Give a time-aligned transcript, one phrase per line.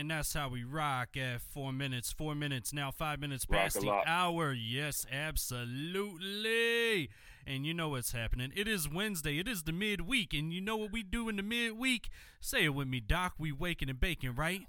[0.00, 3.82] And that's how we rock at four minutes, four minutes, now five minutes Rock past
[3.82, 4.50] the hour.
[4.50, 7.10] Yes, absolutely.
[7.46, 8.50] And you know what's happening.
[8.56, 9.38] It is Wednesday.
[9.38, 10.32] It is the midweek.
[10.32, 12.08] And you know what we do in the midweek?
[12.40, 13.34] Say it with me, Doc.
[13.38, 14.62] We waking and baking, right?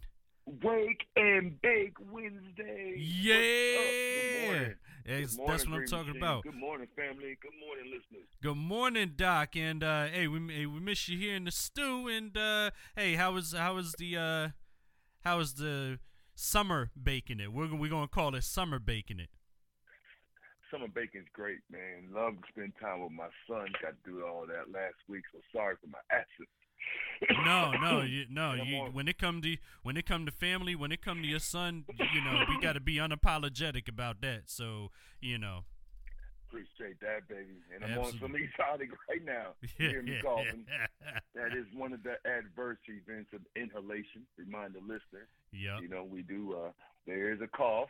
[0.45, 2.95] Wake and Bake Wednesday.
[2.97, 4.47] Yeah.
[4.47, 4.75] Morning.
[5.05, 6.43] That's, what I'm talking about.
[6.43, 7.37] Good morning, family.
[7.41, 8.27] Good morning, listeners.
[8.43, 9.55] Good morning, Doc.
[9.55, 12.09] And uh, hey, we hey, we miss you here in the stew.
[12.09, 14.49] And uh, hey, how was how was the uh,
[15.21, 15.99] how was the
[16.35, 17.53] summer baking it?
[17.53, 19.29] We're we're gonna call it summer baking it.
[20.71, 22.13] Summer baking's great, man.
[22.13, 23.67] Love to spend time with my son.
[23.81, 26.49] Got to do all that last week, so sorry for my absence.
[27.45, 28.53] No, no, you, no.
[28.53, 31.39] You when it come to when it come to family, when it come to your
[31.39, 34.43] son, you know we got to be unapologetic about that.
[34.45, 35.65] So you know,
[36.51, 37.63] Appreciate that, baby.
[37.73, 38.11] And I'm Absolutely.
[38.11, 39.55] on some exotic right now.
[39.77, 40.65] You hear me coughing.
[41.35, 44.27] That is one of the adverse events of inhalation.
[44.37, 45.79] Remind the listener, Yeah.
[45.79, 46.71] you know, we do, uh,
[47.07, 47.89] there is a cough,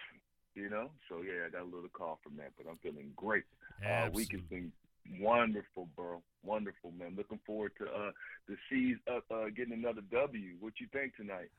[0.55, 3.43] you know, so yeah, I got a little cough from that, but I'm feeling great.
[3.85, 4.71] Uh, week has been
[5.19, 6.21] wonderful, bro.
[6.43, 7.15] Wonderful, man.
[7.17, 8.11] Looking forward to uh,
[8.47, 10.55] the C's uh, uh, getting another W.
[10.59, 11.49] What you think tonight?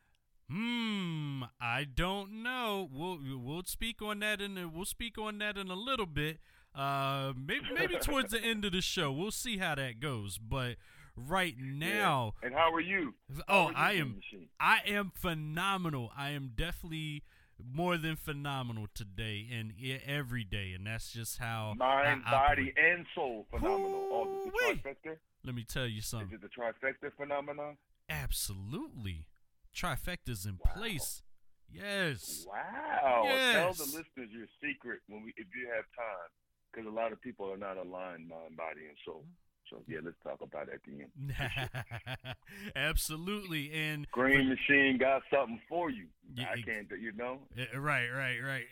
[0.51, 2.89] Hmm, I don't know.
[2.93, 6.39] We'll we'll speak on that in a, we'll speak on that in a little bit.
[6.75, 9.13] Uh, maybe maybe towards the end of the show.
[9.13, 10.39] We'll see how that goes.
[10.39, 10.77] But
[11.17, 12.47] right now, Yeah.
[12.47, 13.15] And how are you?
[13.49, 14.21] oh, are you, I am
[14.61, 16.11] I am phenomenal.
[16.17, 17.23] I am definitely
[17.63, 19.73] more than phenomenal today and
[20.07, 24.09] every day, and that's just how mind, body, and soul phenomenal.
[24.11, 25.17] All the, the trifecta.
[25.45, 26.29] Let me tell you something.
[26.29, 27.77] Is it the trifecta phenomenon?
[28.09, 29.27] Absolutely,
[29.75, 30.73] trifecta's in Wow.
[30.75, 31.23] place.
[31.71, 32.45] Yes.
[32.49, 33.23] Wow.
[33.27, 33.55] Yes.
[33.55, 36.31] Tell the listeners your secret when we, if you have time,
[36.73, 39.25] because a lot of people are not aligned, mind, body, and soul.
[39.71, 42.37] So yeah, let's talk about that at the end.
[42.77, 46.07] Absolutely, and Green Machine got something for you.
[46.35, 47.39] Yeah, I can't, you know.
[47.59, 48.67] Uh, Right, right, right.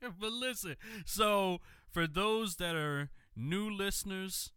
[0.20, 4.52] but listen, so for those that are new listeners,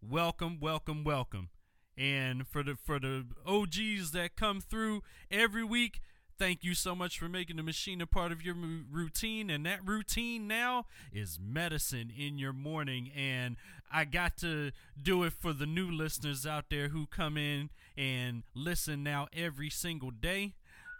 [0.00, 1.50] welcome, welcome, welcome.
[1.96, 6.00] And for the for the OGs that come through every week,
[6.42, 9.48] thank you so much for making the machine a part of your mu- routine.
[9.48, 13.12] And that routine now is medicine in your morning.
[13.16, 13.54] And
[13.92, 18.42] I got to do it for the new listeners out there who come in and
[18.56, 20.54] listen now every single day.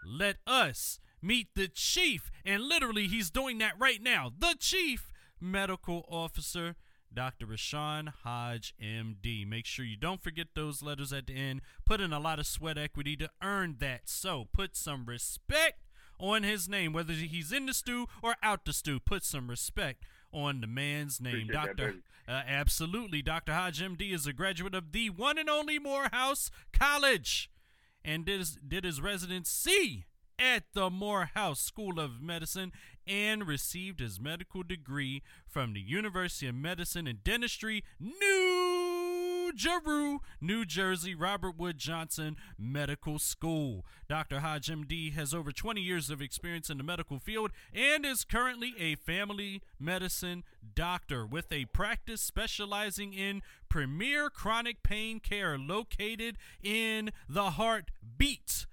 [0.05, 4.31] Let us meet the chief, and literally he's doing that right now.
[4.37, 5.11] The chief
[5.41, 6.77] medical officer,
[7.13, 7.45] Dr.
[7.45, 9.47] Rasean Hodge, MD.
[9.47, 11.61] Make sure you don't forget those letters at the end.
[11.85, 14.01] Put in a lot of sweat equity to earn that.
[14.05, 15.79] So put some respect
[16.19, 18.99] on his name, whether he's in the stew or out the stew.
[18.99, 21.95] Put some respect on the man's name, Appreciate Doctor.
[22.27, 23.53] Uh, absolutely, Dr.
[23.53, 27.51] Hodge, MD, is a graduate of the one and only Morehouse College
[28.03, 30.05] and did his, did his residency
[30.39, 32.71] at the Morehouse School of Medicine
[33.07, 40.65] and received his medical degree from the University of Medicine and Dentistry, New Jeru, New
[40.65, 43.85] Jersey, Robert Wood Johnson Medical School.
[44.07, 44.39] Dr.
[44.39, 48.73] Hodge MD has over 20 years of experience in the medical field and is currently
[48.79, 50.43] a family medicine
[50.75, 58.65] doctor with a practice specializing in premier chronic pain care located in the heartbeat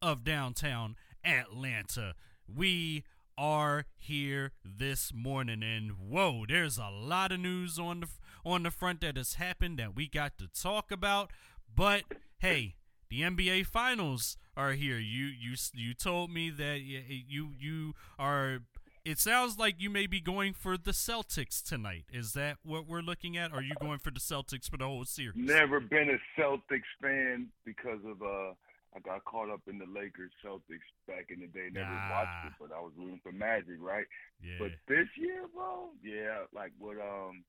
[0.00, 2.14] of downtown Atlanta.
[2.46, 3.04] We
[3.36, 8.08] are here this morning and whoa, there's a lot of news on the
[8.44, 11.30] on the front that has happened that we got to talk about.
[11.74, 12.04] But
[12.38, 12.74] hey,
[13.08, 14.98] the NBA finals are here.
[14.98, 18.60] You you you told me that you you are
[19.04, 22.04] it sounds like you may be going for the Celtics tonight.
[22.12, 23.52] Is that what we're looking at?
[23.52, 25.36] Are you going for the Celtics for the whole series?
[25.36, 28.54] Never been a Celtics fan because of uh
[28.96, 31.68] I got caught up in the Lakers Celtics back in the day.
[31.72, 34.06] Never watched it, but I was rooting for Magic, right?
[34.42, 34.58] Yeah.
[34.58, 37.42] But this year, bro, yeah, like with um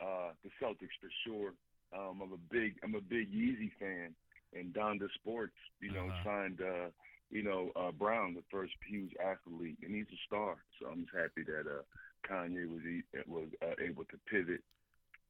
[0.00, 1.52] uh the Celtics for sure.
[1.92, 4.14] Um I'm a big I'm a big Yeezy fan
[4.54, 6.22] and Donda Sports, you know, Uh-huh.
[6.24, 6.90] signed uh
[7.30, 10.56] you know, uh Brown, the first huge athlete, and he's a star.
[10.78, 11.82] So I'm just happy that uh
[12.28, 12.82] Kanye was
[13.26, 14.62] was uh, able to pivot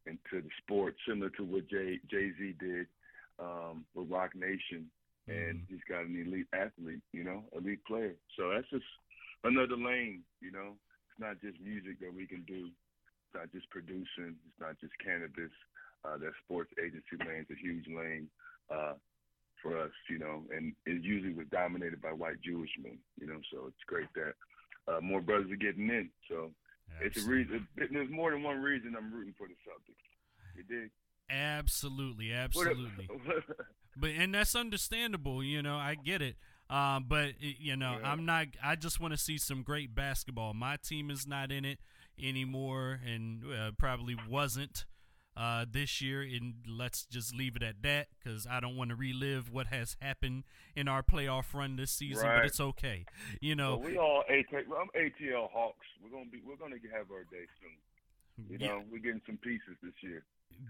[0.07, 2.87] into the sport similar to what Jay Jay Z did
[3.39, 4.91] um with Roc Nation
[5.29, 5.69] and Mhm.
[5.69, 8.17] he's got an elite athlete, you know, elite player.
[8.37, 8.87] So that's just
[9.45, 10.79] another lane, you know.
[11.11, 12.67] It's not just music that we can do.
[12.67, 14.39] It's not just producing.
[14.49, 15.53] It's not just cannabis.
[16.05, 18.31] Uh, that sports agency lane lane's a huge lane
[18.71, 18.95] uh,
[19.61, 23.41] for us, you know, and it usually was dominated by white Jewish men, you know.
[23.51, 24.35] So it's great that
[24.87, 26.11] uh, more brothers are getting in.
[26.29, 26.55] So
[27.01, 27.67] it's a reason.
[27.77, 30.57] There's more than one reason I'm rooting for the Celtics.
[30.57, 30.91] You dig?
[31.31, 33.09] Absolutely, absolutely.
[33.99, 35.77] But and that's understandable, you know.
[35.77, 36.37] I get it.
[36.71, 38.11] Um, but you know, Yeah.
[38.13, 38.47] I'm not.
[38.63, 40.55] I just want to see some great basketball.
[40.55, 41.79] My team is not in it
[42.23, 44.85] anymore, and uh, probably wasn't
[45.37, 46.21] uh, this year.
[46.21, 49.97] And let's just leave it at that because I don't want to relive what has
[50.03, 50.45] happened
[50.77, 52.27] in our playoff run this season.
[52.27, 53.07] But it's okay.
[53.41, 55.87] You know, Well, we all AT, I'm ATL Hawks.
[56.03, 58.47] We're gonna be we're gonna have our day soon.
[58.51, 60.23] You yeah, know, we're getting some pieces this year.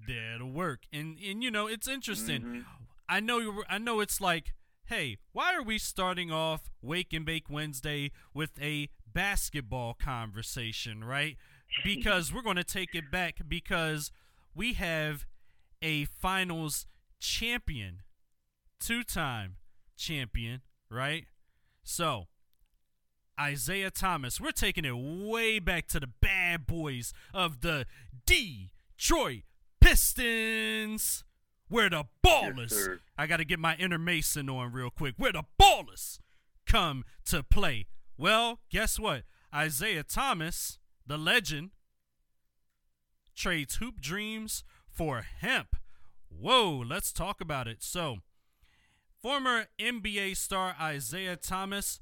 [0.06, 0.80] that'll work.
[0.92, 2.42] And and you know, it's interesting.
[2.42, 2.64] Mhm.
[3.08, 3.64] I know you.
[3.68, 4.52] I know it's like,
[4.86, 11.36] hey, why are we starting off Wake and Bake Wednesday with a basketball conversation, right?
[11.84, 14.10] Because we're going to take it back because
[14.54, 15.26] we have
[15.82, 16.86] a finals
[17.20, 18.00] champion,
[18.80, 19.56] two-time
[19.96, 21.26] champion, right?
[21.82, 22.28] So,
[23.40, 27.86] Isiah Thomas, we're taking it way back to the bad boys of the
[28.26, 29.42] Detroit
[29.80, 31.24] Pistons.
[31.68, 33.00] Where the ballers, sir.
[33.16, 35.14] I got to get my inner Mason on real quick.
[35.16, 36.18] Where the ballers
[36.66, 37.86] come to play.
[38.16, 39.24] Well, guess what?
[39.54, 41.70] Isiah Thomas, the legend,
[43.34, 45.76] trades hoop dreams for hemp.
[46.28, 47.82] Whoa, let's talk about it.
[47.82, 48.18] So,
[49.20, 52.00] former NBA star Isiah Thomas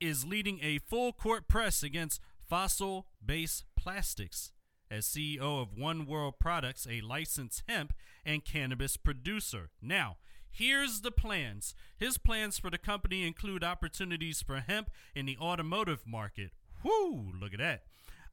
[0.00, 4.52] is leading a full court press against fossil based plastics
[4.90, 7.92] as CEO of One World Products, a licensed hemp
[8.24, 9.70] and cannabis producer.
[9.80, 10.16] Now,
[10.50, 11.74] here's the plans.
[11.98, 16.52] His plans for the company include opportunities for hemp in the automotive market.
[16.82, 17.82] Whoo, look at that.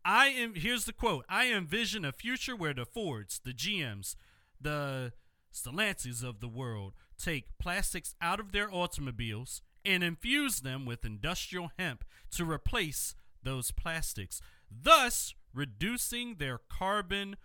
[0.03, 1.25] I am here's the quote.
[1.27, 4.15] I envision a future where the Fords, the GMs,
[4.61, 5.13] the
[5.51, 11.71] Stellantis of the world take plastics out of their automobiles and infuse them with industrial
[11.79, 17.35] hemp to replace those plastics, thus reducing their carbon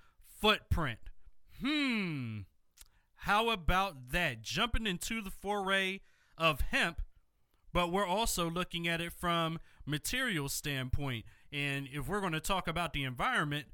[0.40, 1.09] footprint.
[1.62, 2.40] Hmm.
[3.16, 4.42] How about that?
[4.42, 6.00] Jumping into the foray
[6.38, 7.02] of hemp,
[7.72, 11.24] but we're also looking at it from material standpoint.
[11.52, 13.66] And if we're going to talk about the environment,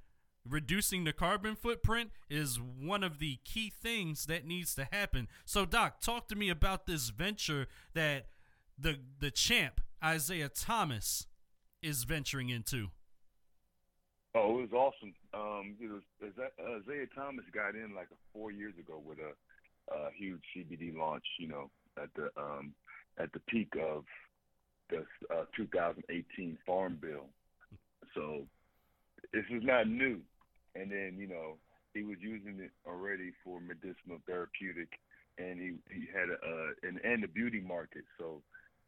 [0.49, 5.29] reducing the carbon footprint is one of the key things that needs to happen.
[5.45, 8.27] So, Doc, talk to me about this venture that
[8.79, 11.27] the the champ Isiah Thomas
[11.83, 12.91] is venturing into.
[14.37, 15.15] Oh, it was awesome.
[15.33, 19.33] Um, was Isa- Isiah Thomas got in like four years ago with a,
[19.95, 21.25] a huge CBD launch.
[21.39, 22.75] You know, at the um,
[23.19, 24.05] at the peak of
[24.91, 27.25] the uh, 2018 Farm Bill.
[28.15, 28.45] So
[29.33, 30.21] this is not new.
[30.75, 31.55] And then you know
[31.95, 34.91] he was using it already for medicinal therapeutic,
[35.39, 38.05] and he he had a uh, and and the beauty market.
[38.19, 38.43] So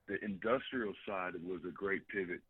[0.08, 2.40] the industrial side was a great pivot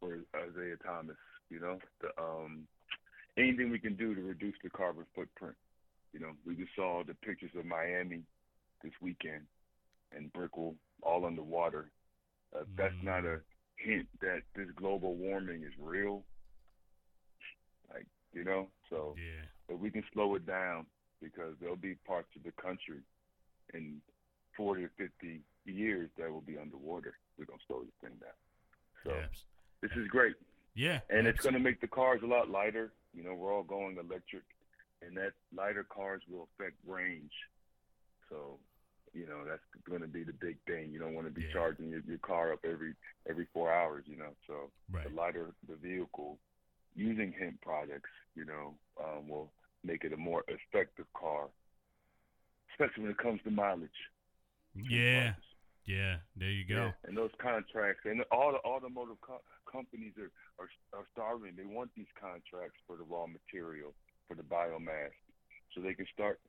[0.00, 1.16] for Isiah Thomas.
[1.50, 2.66] You know, the um,
[3.36, 5.56] anything we can do to reduce the carbon footprint.
[6.12, 8.22] You know, we just saw the pictures of Miami
[8.82, 9.42] this weekend
[10.16, 11.90] and Brickell all underwater.
[12.54, 13.40] Uh, That's not a
[13.76, 16.24] hint that this global warming is real.
[17.92, 19.46] Like, you know, so Yeah.
[19.68, 20.86] but we can slow it down
[21.20, 23.02] because there'll be parts of the country
[23.74, 24.00] in
[24.56, 27.18] 40 or 50 years that will be underwater.
[27.38, 28.34] We're going to slow this thing down.
[29.04, 29.28] So Yeah.
[29.80, 30.36] this is great.
[30.74, 31.00] Yeah.
[31.10, 32.92] And it's going to make the cars a lot lighter.
[33.14, 34.44] You know, we're all going electric,
[35.02, 37.32] and that lighter cars will affect range.
[38.28, 38.58] So,
[39.12, 40.90] you know, that's going to be the big thing.
[40.92, 41.52] You don't want to be Yeah.
[41.52, 42.94] charging your, your car up every
[43.28, 44.04] every four hours.
[44.06, 45.08] You know, so Right.
[45.08, 46.38] the lighter the vehicle,
[46.94, 49.50] using hemp products, you know, um, will
[49.82, 51.48] make it a more effective car,
[52.72, 53.90] especially when it comes to mileage.
[54.76, 55.34] Yeah.
[55.90, 56.16] Yeah.
[56.36, 56.76] There you go.
[56.76, 60.30] Yeah, and those contracts, and all the automotive co- companies are,
[60.62, 60.70] are
[61.00, 61.54] are starving.
[61.56, 63.94] They want these contracts for the raw material,
[64.28, 65.10] for the biomass,
[65.74, 66.40] so they can start,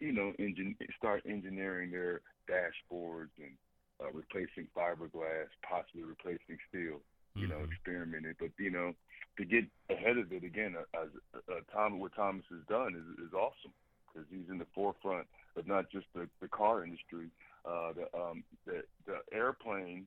[0.00, 3.56] you know, engine start engineering their dashboards and
[4.02, 7.00] uh, replacing fiberglass, possibly replacing steel.
[7.38, 7.70] You know, Mhm.
[7.70, 8.94] experimenting, but you know,
[9.38, 11.10] to get ahead of it again, uh, as
[11.48, 13.72] uh, Tom, what Thomas has done is is awesome
[14.12, 17.30] because he's in the forefront of not just the, the car industry,
[17.68, 20.06] uh, the um, the the airplane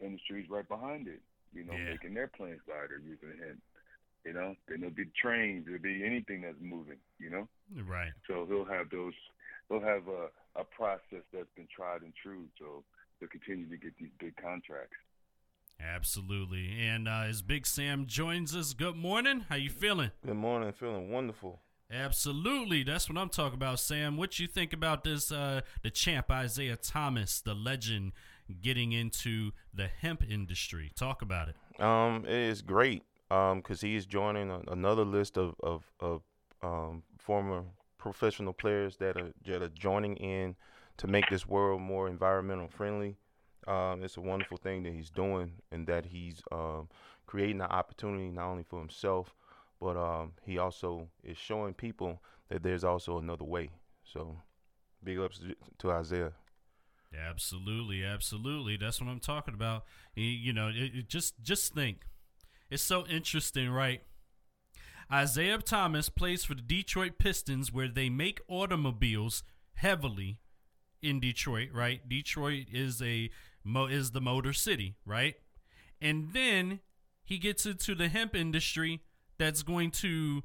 [0.00, 1.20] industry is right behind it.
[1.52, 1.90] You know, Yeah.
[1.90, 3.60] making their planes lighter using him.
[4.24, 6.98] You know, then there'll be trains, there'll be anything that's moving.
[7.18, 7.48] You know,
[7.82, 8.12] Right.
[8.26, 9.14] so he'll have those.
[9.68, 12.46] He'll have a a process that's been tried and true.
[12.58, 12.84] So
[13.18, 14.96] they'll continue to get these big contracts.
[15.80, 16.86] Absolutely.
[16.86, 19.46] And uh, as Big Sam joins us, good morning.
[19.48, 20.12] How you feeling?
[20.24, 20.72] Good morning.
[20.72, 21.60] Feeling wonderful.
[21.90, 22.82] Absolutely.
[22.82, 24.16] That's what I'm talking about, Sam.
[24.16, 28.12] What you think about this uh the champ Isiah Thomas, the legend
[28.60, 30.90] getting into the hemp industry?
[30.96, 31.82] Talk about it.
[31.82, 33.02] Um, it is great.
[33.30, 36.22] Um, because he's joining a, another list of of of
[36.62, 37.64] um former
[37.98, 40.56] professional players that are that are joining in
[40.96, 43.16] to make this world more environmental friendly.
[43.66, 46.88] Um, it's a wonderful thing that he's doing, and that he's um,
[47.26, 49.34] creating an opportunity not only for himself,
[49.84, 53.68] but um, he also is showing people that there's also another way.
[54.02, 54.38] So,
[55.04, 55.42] big ups
[55.80, 56.32] to Isiah.
[57.14, 58.78] Absolutely, absolutely.
[58.78, 59.84] That's what I'm talking about.
[60.14, 62.06] You, know, it, it just just think,
[62.70, 64.00] it's so interesting, right?
[65.14, 69.42] Isiah Thomas plays for the Detroit Pistons, where they make automobiles
[69.74, 70.40] heavily
[71.02, 72.08] in Detroit, right?
[72.08, 73.30] Detroit is a
[73.90, 75.34] is the motor city, right?
[76.00, 76.80] And then
[77.22, 79.02] he gets into the hemp industry
[79.38, 80.42] that's going to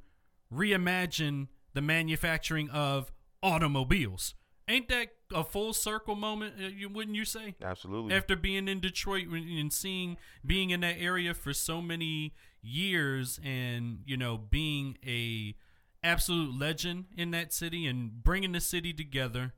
[0.53, 3.11] reimagine the manufacturing of
[3.43, 4.35] automobiles.
[4.67, 6.55] Ain't that a full circle moment?
[6.61, 7.55] uh, You wouldn't you say?
[7.61, 8.13] Absolutely.
[8.13, 13.99] After being in Detroit and seeing being in that area for so many years, and
[14.05, 15.55] you know being a
[16.03, 19.53] absolute legend in that city and bringing the city together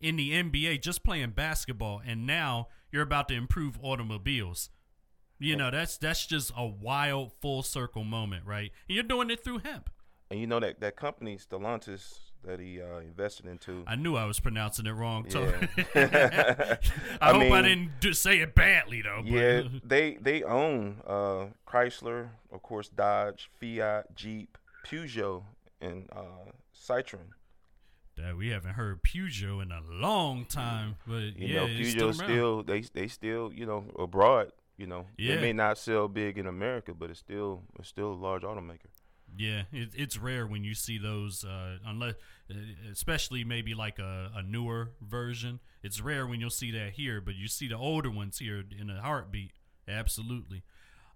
[0.00, 4.70] in the NBA, just playing basketball, and now you're about to improve automobiles.
[5.38, 8.70] You know that's that's just a wild full circle moment, right?
[8.88, 9.90] And you're doing it through hemp.
[10.30, 13.84] and you know that that company Stellantis that he uh, invested into.
[13.86, 15.26] I knew I was pronouncing it wrong.
[15.28, 15.66] Yeah.
[15.94, 16.78] I,
[17.20, 19.22] I hope I didn't say it badly though.
[19.22, 25.42] but- Yeah, they they own uh, Chrysler, of course, Dodge, Fiat, Jeep, Peugeot,
[25.80, 27.30] and uh, Citroen.
[28.16, 32.12] That we haven't heard Peugeot in a long time, but You yeah, know, Peugeot still,
[32.12, 34.52] still, they they still you know abroad.
[34.82, 35.36] You know, Yeah.
[35.36, 38.90] they may not sell big in America, but it's still it's still a large automaker.
[39.36, 42.14] Yeah, it, it's rare when you see those, uh, unless,
[42.50, 42.54] uh,
[42.90, 45.60] especially maybe like a, a newer version.
[45.84, 48.90] It's rare when you'll see that here, but you see the older ones here in
[48.90, 49.52] a heartbeat.
[49.88, 50.64] Absolutely.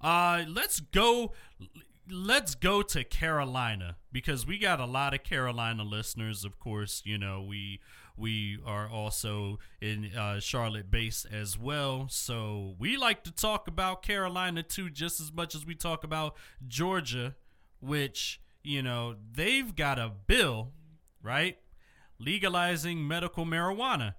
[0.00, 1.32] Uh, let's go.
[2.08, 6.44] Let's go to Carolina because we got a lot of Carolina listeners.
[6.44, 7.80] Of course, you know we
[8.16, 14.02] we are also in uh, Charlotte base as well, so we like to talk about
[14.02, 17.34] Carolina too, just as much as we talk about Georgia
[17.80, 20.72] which you know they've got a bill
[21.22, 21.58] right
[22.18, 24.14] legalizing medical marijuana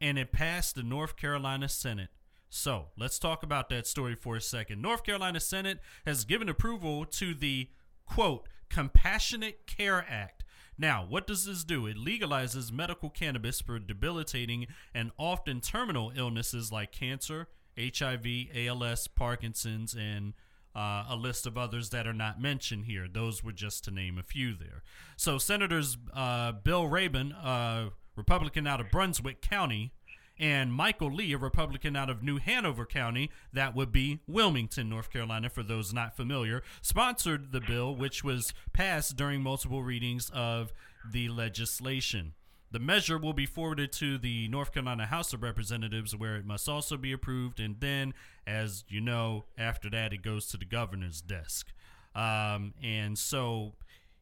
[0.00, 2.08] and it passed the north carolina senate.
[2.48, 4.80] So let's talk about that story for a second.
[4.80, 7.70] North carolina senate has given approval to the
[8.06, 10.43] quote compassionate care act
[10.78, 11.86] now, what does this do?
[11.86, 19.94] It legalizes medical cannabis for debilitating and often terminal illnesses like cancer, HIV, ALS, Parkinson's,
[19.94, 20.34] and
[20.74, 23.06] uh, a list of others that are not mentioned here.
[23.12, 24.82] Those were just to name a few there.
[25.16, 29.92] So, Senators uh, Bill Rabon, uh, Republican out of Brunswick County,
[30.38, 35.10] and Michael Lee, a Republican out of New Hanover County, that would be Wilmington, North
[35.10, 40.72] Carolina, for those not familiar, sponsored the bill, which was passed during multiple readings of
[41.10, 42.32] the legislation.
[42.72, 46.68] The measure will be forwarded to the North Carolina House of Representatives, where it must
[46.68, 47.60] also be approved.
[47.60, 48.14] And then,
[48.48, 51.68] as you know, after that, it goes to the governor's desk.
[52.16, 53.74] Um, and so,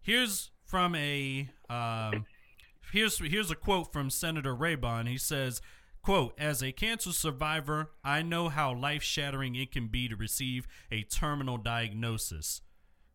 [0.02, 2.26] here's from a um,
[2.92, 5.09] here's here's a quote from Senator Rabon.
[5.09, 5.62] He says,
[6.02, 11.02] "quote As a cancer survivor, I know how life-shattering it can be to receive a
[11.02, 12.61] terminal diagnosis."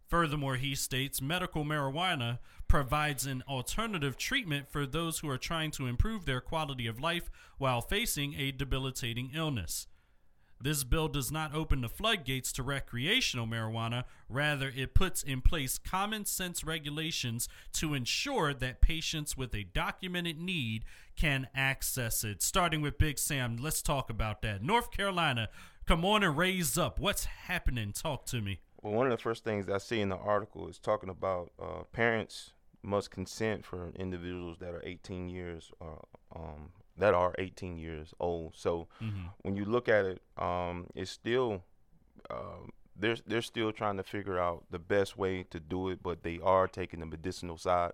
[0.08, 5.86] Furthermore, he states medical marijuana provides an alternative treatment for those who are trying to
[5.86, 9.88] improve their quality of life while facing a debilitating illness.
[10.60, 14.06] This bill does not open the floodgates to recreational marijuana.
[14.30, 20.40] Rather, it puts in place common sense regulations to ensure that patients with a documented
[20.40, 20.84] need
[21.16, 22.42] can access it.
[22.42, 24.64] Starting with Big Sam, let's talk about that.
[24.64, 25.50] North Carolina,
[25.86, 27.00] come on and raise up.
[27.00, 27.94] What's happening?
[27.94, 28.60] Talk to me.
[28.82, 31.84] Well, one of the first things I see in the article is talking about uh,
[31.92, 32.52] parents
[32.84, 38.54] must consent for individuals that are 18 years or um, that are 18 years old.
[38.56, 39.28] So Mm-hmm.
[39.44, 41.64] when you look at it, um, it's still
[42.30, 46.24] um, they're they're still trying to figure out the best way to do it, but
[46.24, 47.92] they are taking the medicinal side,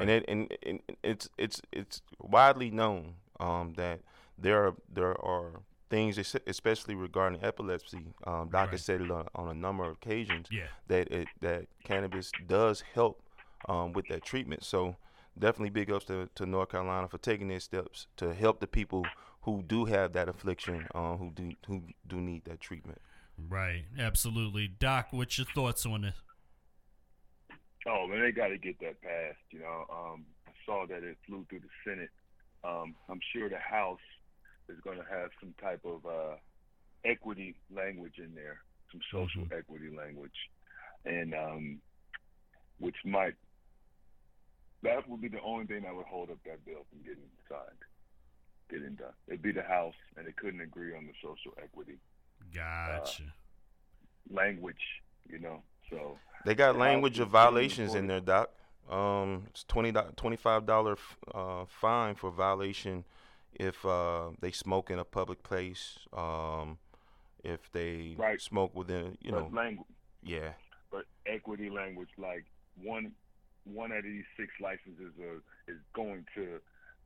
[0.00, 4.00] and it and, and it's it's it's widely known um, that
[4.38, 8.14] there are there are things, especially regarding epilepsy.
[8.26, 8.80] Um, Doc Right.
[8.80, 10.68] said it on, on a number of occasions Yeah.
[10.86, 13.22] that it that cannabis does help
[13.68, 14.64] um, with that treatment.
[14.64, 14.96] So
[15.38, 19.04] definitely big ups to, to North Carolina for taking these steps to help the people
[19.42, 23.00] who do have that affliction, uh, who do who do need that treatment.
[23.48, 23.84] Right.
[23.98, 24.68] Absolutely.
[24.68, 26.14] Doc, what's your thoughts on this?
[27.86, 29.38] Oh man, they got to get that passed.
[29.50, 32.10] You know, um, I saw that it flew through the Senate.
[32.62, 33.98] Um, I'm sure the House
[34.68, 36.36] is going to have some type of uh,
[37.04, 38.60] equity language in there,
[38.90, 40.30] some social equity language,
[41.04, 41.78] and um,
[42.78, 43.34] which might
[44.84, 47.82] that would be the only thing that would hold up that bill from getting signed.
[48.70, 49.12] getting done.
[49.26, 51.98] It'd be the House, and they couldn't agree on the social equity.
[52.54, 53.22] Gotcha.
[53.22, 55.62] Uh, language, you know.
[55.90, 58.50] So they got the language of violations in there, Doc.
[58.90, 60.96] Um, it's twenty twenty five dollar
[61.34, 63.04] uh, fine for violation
[63.54, 65.98] if uh, they smoke in a public place.
[66.12, 66.78] Um,
[67.42, 68.40] if they right.
[68.40, 69.86] smoke within, you but know, language.
[70.22, 70.52] Yeah.
[70.90, 72.44] But equity language, like
[72.82, 73.12] one
[73.64, 75.42] one out of these six licenses are,
[75.72, 76.60] is going to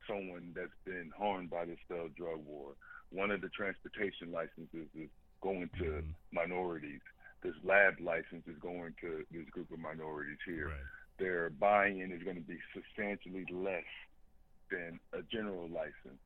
[0.07, 2.73] someone that's been harmed by this failed drug war.
[3.11, 5.09] One of the transportation licenses is
[5.41, 6.11] going to mm-hmm.
[6.31, 7.01] minorities.
[7.43, 10.67] This lab license is going to this group of minorities here.
[10.67, 10.87] Right.
[11.19, 13.87] Their buy-in is going to be substantially less
[14.71, 16.19] than a general license,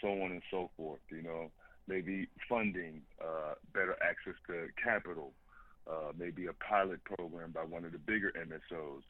[0.00, 1.00] so on and so forth.
[1.10, 1.50] You know,
[1.88, 5.32] maybe funding, uh, better access to capital,
[5.88, 9.02] uh, maybe a pilot program by one of the bigger MSOs.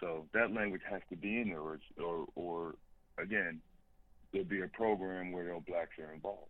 [0.00, 2.74] So that language has to be in there, or, or, or
[3.18, 3.60] again,
[4.32, 6.48] there'll be a program where no blacks are involved.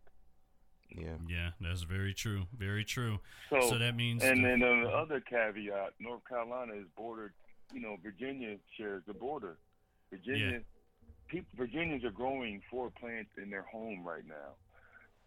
[0.90, 1.16] Yeah.
[1.28, 2.47] Yeah, that's very true.
[2.57, 3.21] Very true.
[3.49, 4.25] So, so that means.
[4.25, 7.33] And the, then the other caveat: North Carolina is bordered.
[7.73, 9.57] You know, Virginia shares the border.
[10.11, 11.09] Virginia, yeah.
[11.28, 14.57] people, Virginians are growing four plants in their home right now.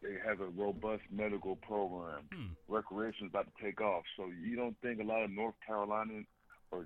[0.01, 2.23] They have a robust medical program.
[2.33, 2.47] Hmm.
[2.67, 4.03] Recreation is about to take off.
[4.17, 6.27] So you don't think a lot of North Carolinians
[6.73, 6.85] are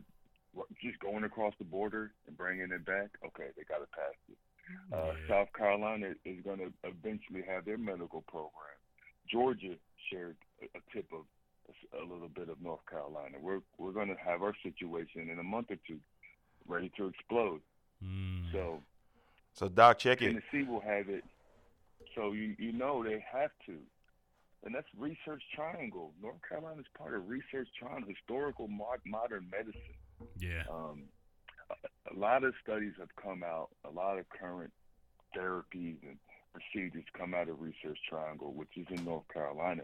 [0.88, 3.10] just going across the border and bringing it back?
[3.26, 4.38] Okay, they got to pass it.
[4.94, 5.14] Uh, yeah.
[5.28, 8.78] South Carolina is going to eventually have their medical program.
[9.30, 9.76] Georgia
[10.12, 11.26] shared a, a tip of
[11.70, 13.38] a, a little bit of North Carolina.
[13.42, 16.00] We're we're going to have our situation in a month or two
[16.68, 17.62] ready to explode.
[18.04, 18.52] Mm.
[18.52, 18.84] So,
[19.54, 20.50] so Doc, check Tennessee it.
[20.52, 21.24] Tennessee will have it.
[22.16, 23.78] So you you know they have to,
[24.66, 26.12] and that's Research Triangle.
[26.22, 29.96] North Carolina is part of Research Triangle, historical modern medicine.
[30.40, 30.64] Yeah.
[30.72, 31.04] Um,
[32.12, 33.70] a, lot of studies have come out.
[33.86, 34.72] A lot of current
[35.36, 36.18] therapies and
[36.54, 39.84] procedures come out of Research Triangle, which is in North Carolina.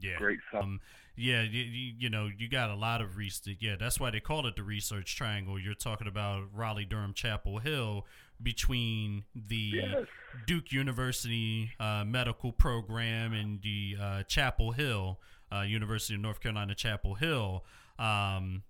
[0.00, 0.18] Yeah.
[0.18, 0.40] Great.
[0.52, 0.80] Um,
[1.16, 1.62] yeah, you,
[1.98, 3.58] you, know, you got a lot of research.
[3.60, 5.58] Yeah, that's why they call it the Research Triangle.
[5.58, 8.06] You're talking about Raleigh, Durham, Chapel Hill
[8.42, 10.06] between the yes.
[10.46, 15.20] Duke University uh, medical program and the uh, Chapel Hill,
[15.52, 17.64] uh, University of North Carolina, Chapel Hill.
[17.98, 18.62] Um,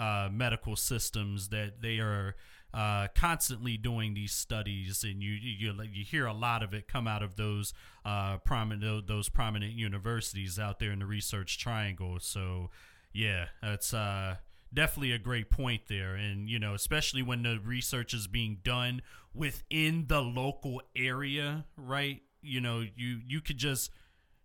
[0.00, 2.34] uh, medical systems that they are
[2.72, 7.06] uh, constantly doing these studies, and you, you you hear a lot of it come
[7.06, 12.18] out of those uh, prominent those prominent universities out there in the research triangle.
[12.20, 12.70] So,
[13.12, 14.36] yeah, that's uh,
[14.72, 19.02] definitely a great point there, and you know, especially when the research is being done
[19.34, 22.22] within the local area, right?
[22.40, 23.90] You know, you you could just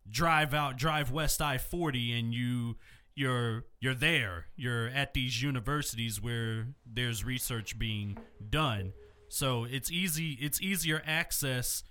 [0.10, 2.76] drive out, drive west I forty, and you
[3.16, 4.48] you're you're there.
[4.56, 8.18] You're at these universities where there's research being
[8.50, 8.94] done.
[9.30, 11.84] So it's easy it's easier access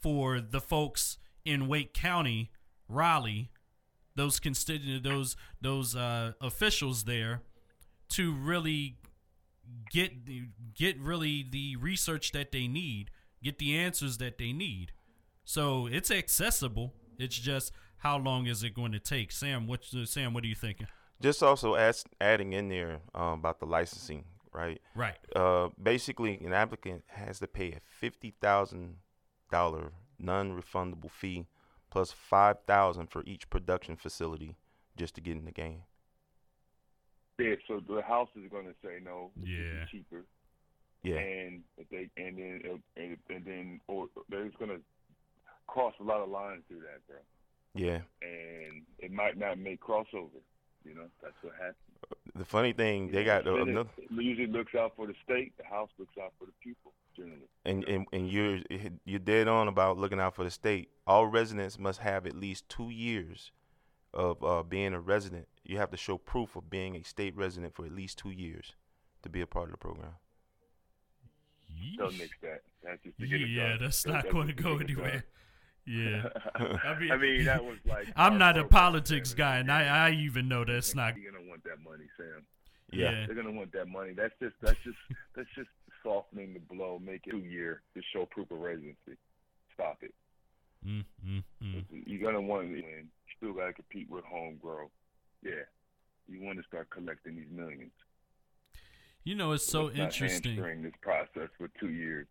[0.00, 2.50] for the folks in Wake County
[2.88, 3.50] Raleigh
[4.14, 7.42] those constituent those those uh, officials there
[8.10, 8.98] to really
[9.90, 10.12] get
[10.74, 13.10] get really the research that they need
[13.42, 14.92] get the answers that they need.
[15.44, 16.94] So it's accessible.
[17.18, 19.30] It's just how long is it going to take?
[19.30, 20.88] Sam, what Sam, what are you thinking?
[21.20, 24.80] Just also ask, adding in there um, about the licensing, right?
[24.96, 25.18] Right.
[25.36, 28.96] Uh, basically, an applicant has to pay a fifty thousand
[29.52, 31.46] dollar non-refundable fee
[31.90, 34.56] plus five thousand for each production facility
[34.96, 35.82] just to get in the game.
[37.38, 39.30] Yeah, so the house is going to say no.
[39.42, 39.84] Yeah.
[39.90, 40.24] cheaper.
[41.04, 41.18] Yeah.
[41.18, 44.80] And if they and then and, and then or they're just going to
[45.68, 47.16] cross a lot of lines through that, bro.
[47.74, 48.00] Yeah.
[48.20, 50.40] And it might not make crossover.
[50.84, 51.76] You know, that's what happens.
[52.34, 53.88] The funny thing, they got the, another.
[53.96, 55.52] It usually looks out for the state.
[55.56, 57.48] The House looks out for the people generally.
[57.64, 58.58] And and and you're
[59.04, 60.90] you're dead on about looking out for the state.
[61.06, 63.52] All residents must have at least two years
[64.12, 65.46] of uh, being a resident.
[65.64, 68.74] You have to show proof of being a state resident for at least two years
[69.22, 70.14] to be a part of the program.
[71.96, 72.62] Don't mix that.
[72.82, 75.24] That's just to get yeah, that's not going to go anywhere.
[75.84, 78.06] Yeah, I mean, I mean that was like.
[78.16, 81.16] I'm not a politics guy, and I, I even know that's not.
[81.16, 82.46] You're gonna want that money, Sam.
[82.92, 83.10] Yeah.
[83.10, 83.26] yeah.
[83.26, 84.12] they're gonna want that money.
[84.12, 84.98] That's just that's just
[85.36, 85.70] that's just
[86.04, 87.00] softening the blow.
[87.04, 89.18] Make it two year to show proof of residency.
[89.74, 90.14] Stop it.
[90.86, 91.84] Mm, mm, mm.
[92.06, 92.82] You're gonna want to win.
[92.82, 94.88] You still gotta compete with home grow.
[95.42, 95.66] Yeah,
[96.28, 97.92] you want to start collecting these millions.
[99.24, 100.56] You know, it's so Let's interesting.
[100.56, 102.26] Not this process for two years.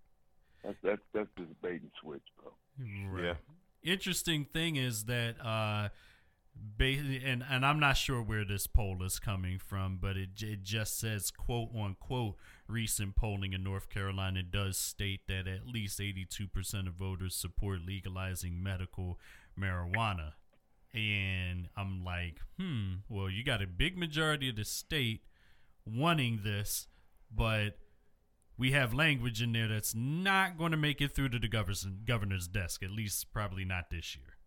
[0.64, 2.52] That's that's that's just bait and switch, bro.
[2.80, 3.24] Right.
[3.24, 3.34] Yeah.
[3.84, 5.90] Interesting thing is that uh,
[6.80, 11.00] and and I'm not sure where this poll is coming from, but it it just
[11.00, 12.36] says quote unquote
[12.68, 18.64] recent polling in North Carolina does state that at least 82% of voters support legalizing
[18.64, 19.20] medical
[19.60, 20.34] marijuana.
[20.94, 25.22] And I'm like, hmm, well, you got a big majority of the state
[25.86, 26.88] wanting this,
[27.34, 27.78] but
[28.62, 31.84] we have language in there that's not going to make it through to the governor's,
[32.06, 34.38] governor's desk, at least probably not this year.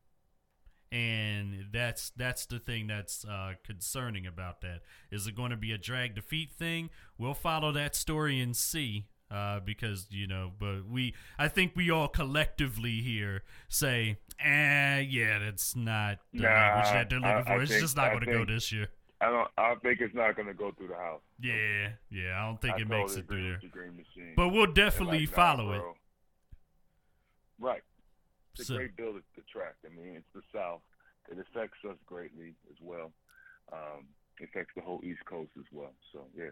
[0.93, 4.83] And that's that's the thing that's uh, concerning about that.
[5.11, 6.91] Is it going to be a drag defeat thing?
[7.19, 11.91] We'll follow that story and see uh, because you know, but we, I think we
[11.91, 17.43] all collectively here say, eh, yeah, that's not the nah, language that they're looking I,
[17.43, 17.51] for.
[17.51, 18.91] I it's think, just not going to go this year.
[19.25, 19.49] I don't.
[19.57, 21.23] I think it's not going to go through the house.
[21.41, 22.39] Yeah, yeah.
[22.39, 23.61] I don't think I it makes it through there.
[23.63, 25.83] The but we'll definitely like, follow it.
[27.59, 27.83] Right.
[28.59, 29.77] It's so, a great bill to, to track.
[29.85, 30.81] I mean, it's the South.
[31.31, 33.13] It affects us greatly as well.
[33.73, 34.05] Um,
[34.41, 35.95] it affects the whole East Coast as well.
[36.13, 36.51] So yeah.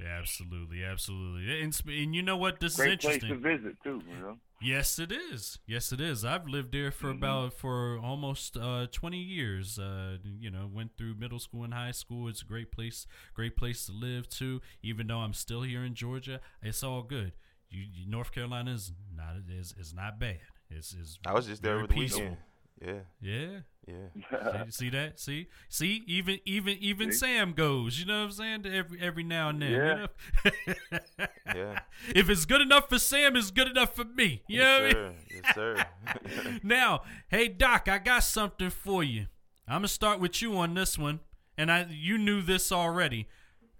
[0.00, 2.60] Absolutely, absolutely, and, and you know what?
[2.60, 3.40] This Great is interesting.
[3.40, 4.02] Great place to visit too.
[4.08, 4.36] You know.
[4.60, 5.58] Yes, it is.
[5.66, 6.24] Yes, it is.
[6.24, 7.18] I've lived there for mm-hmm.
[7.18, 9.78] about for almost uh, twenty years.
[9.78, 12.28] Uh, you know, went through middle school and high school.
[12.28, 14.60] It's a great place, great place to live too.
[14.82, 17.32] Even though I'm still here in Georgia, it's all good.
[17.70, 20.38] You, North Carolina is not is is not bad.
[20.70, 21.18] It's is.
[21.26, 22.36] I was just there over the weekend.
[22.80, 23.00] Yeah.
[23.20, 23.58] Yeah.
[23.86, 24.64] Yeah.
[24.64, 25.18] see, see, that?
[25.18, 27.18] See, see, even even even see?
[27.18, 27.98] Sam goes.
[27.98, 28.66] You know what I'm saying?
[28.66, 29.72] Every every now and then.
[29.72, 30.06] Yeah.
[30.44, 30.52] You
[30.84, 31.26] know?
[31.54, 31.78] yeah.
[32.14, 34.42] If it's good enough for Sam, it's good enough for me.
[34.46, 35.76] You yes, know what sir.
[35.76, 35.86] I mean?
[36.24, 36.60] Yes, sir.
[36.62, 39.26] now, hey Doc, I got something for you.
[39.66, 41.20] I'm gonna start with you on this one,
[41.56, 43.28] and I you knew this already.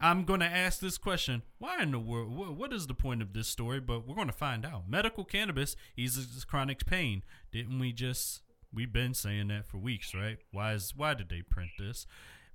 [0.04, 1.42] I'm going to ask this question.
[1.58, 2.36] Why in the world?
[2.58, 3.78] What is the point of this story?
[3.78, 4.90] But we're going to find out.
[4.90, 7.22] Medical cannabis eases chronic pain.
[7.52, 8.42] Didn't we just
[8.74, 10.38] We've been saying that for weeks, right?
[10.50, 12.06] Why is why did they print this?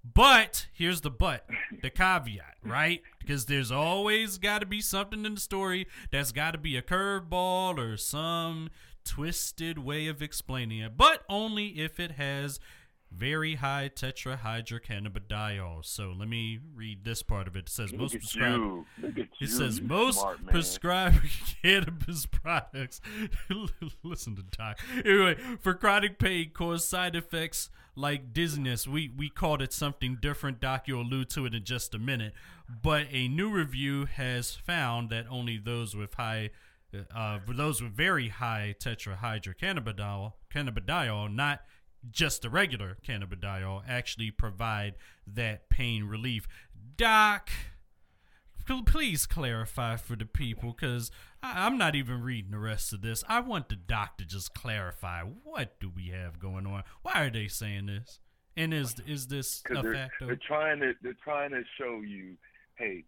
[0.04, 1.48] But here's the but,
[1.82, 3.02] the caveat, right?
[3.20, 6.82] Because there's always got to be something in the story that's got to be a
[6.82, 8.70] curveball or some
[9.04, 12.60] twisted way of explaining it, but only if it has
[13.18, 15.86] very high tetrahydrocannabidiol.
[15.86, 17.68] So let me read this part of it.
[17.68, 18.86] It says Look most prescribed.
[19.42, 21.20] It says most prescribed
[21.64, 23.02] cannabis products.
[24.04, 24.80] listen to Doc.
[25.06, 28.88] Anyway, for chronic pain cause side effects like dizziness.
[28.88, 30.60] We we called it something different.
[30.60, 32.34] Doc, you'll allude to it in just a minute.
[32.70, 36.52] But a new review has found that only those with high
[37.14, 41.62] uh, for those with very high tetrahydrocannabidiol, cannabidiol, not
[42.10, 46.48] just the regular cannabidiol actually provide that pain relief.
[46.96, 47.50] Doc,
[48.86, 53.24] please clarify for the people because I'm not even reading the rest of this.
[53.28, 56.84] I want the doc to just clarify what do we have going on.
[57.02, 58.20] Why are they saying this?
[58.56, 60.26] And is is this a they're, factor?
[60.26, 62.36] They're trying to they're trying to show you,
[62.76, 63.04] hey,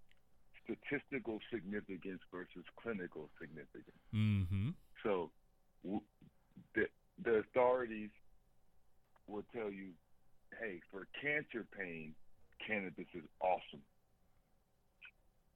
[0.63, 3.97] statistical significance versus clinical significance.
[4.13, 4.69] Mm-hmm.
[5.03, 5.31] So,
[6.75, 6.85] the
[7.23, 8.11] the authorities
[9.29, 9.89] will tell you,
[10.59, 12.13] hey, for cancer pain,
[12.65, 13.83] cannabis is awesome.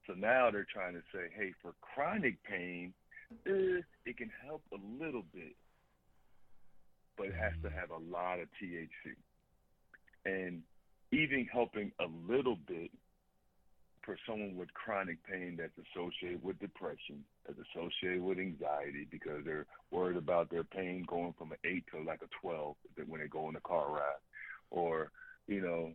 [0.07, 2.93] So now they're trying to say, hey, for chronic pain,
[3.47, 5.55] eh, it can help a little bit,
[7.17, 7.73] but it has to mm.
[7.73, 9.15] have a lot of THC.
[10.25, 10.61] And
[11.11, 12.91] even helping a little bit
[14.03, 19.65] for someone with chronic pain that's associated with depression, that's associated with anxiety because they're
[19.91, 22.75] worried about their pain going from an eight to like a twelve
[23.07, 24.21] when they go in a car ride,
[24.71, 25.11] or
[25.47, 25.91] you know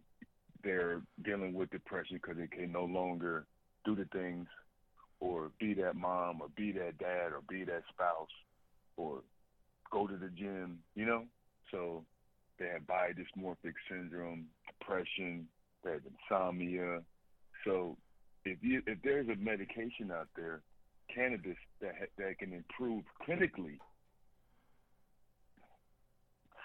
[0.62, 3.46] they're dealing with depression because they can no longer
[3.84, 4.46] do the things
[5.20, 8.28] or be that mom or be that dad or be that spouse
[8.96, 9.20] or
[9.90, 11.24] go to the gym, you know?
[11.70, 12.04] So
[12.58, 14.46] they have body dysmorphic syndrome,
[14.80, 15.46] depression,
[15.84, 17.02] they have insomnia,
[17.64, 17.96] so
[18.44, 20.62] if you if there's a medication out there,
[21.18, 23.78] cannabis that that can improve clinically,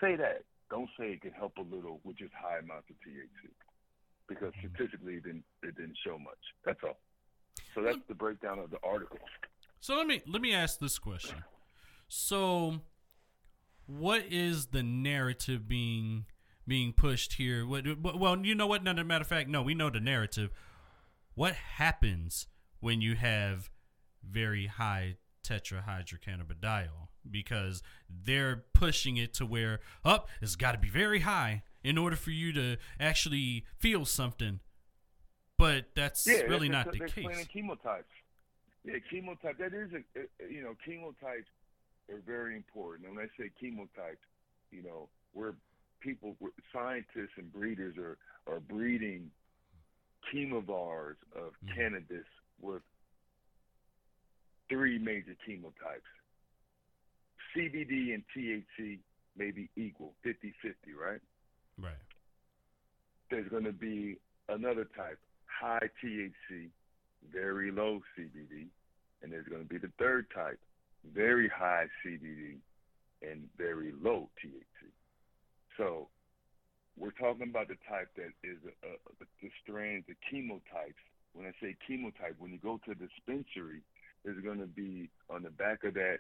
[0.01, 0.43] say that.
[0.69, 3.51] Don't say it can help a little with just high amounts of THC,
[4.27, 4.73] because mm-hmm.
[4.73, 6.39] statistically it didn't it didn't show much.
[6.65, 6.99] That's all.
[7.75, 9.19] So that's the breakdown of the article.
[9.79, 11.43] So let me let me ask this question.
[12.07, 12.81] So,
[13.85, 16.25] what is the narrative being
[16.67, 17.65] being pushed here?
[17.65, 18.83] What, well, you know what?
[18.83, 20.51] No, matter of fact, no, we know the narrative
[21.35, 22.47] what happens
[22.79, 23.69] when you have
[24.27, 30.89] very high tetrahydrocannabidiol because they're pushing it to where up oh, it's got to be
[30.89, 34.59] very high in order for you to actually feel something.
[35.57, 37.47] But that's yeah, really not the case.
[37.55, 38.03] chemotypes.
[38.85, 41.45] Yeah chemotype that is a, you know chemotypes
[42.09, 43.07] are very important.
[43.07, 44.23] And when i say chemotypes
[44.71, 45.53] you know we're
[46.03, 46.35] people,
[46.71, 49.31] scientists and breeders are are breeding
[50.31, 51.75] chemovars of mm.
[51.75, 52.25] cannabis
[52.61, 52.81] with
[54.69, 56.09] three major chemotypes.
[57.55, 58.99] CBD and THC
[59.37, 61.19] may be equal, 50-50, right?
[61.79, 61.93] Right.
[63.29, 64.17] There's going to be
[64.49, 66.69] another type, high THC,
[67.31, 68.67] very low CBD,
[69.21, 70.59] and there's going to be the third type,
[71.13, 72.57] very high CBD
[73.21, 74.89] and very low THC.
[75.77, 76.07] So
[76.97, 78.87] we're talking about the type that is uh,
[79.19, 81.01] the strands, the chemotypes.
[81.33, 83.81] When I say chemotype, when you go to a dispensary,
[84.23, 86.17] there's going to be on the back of that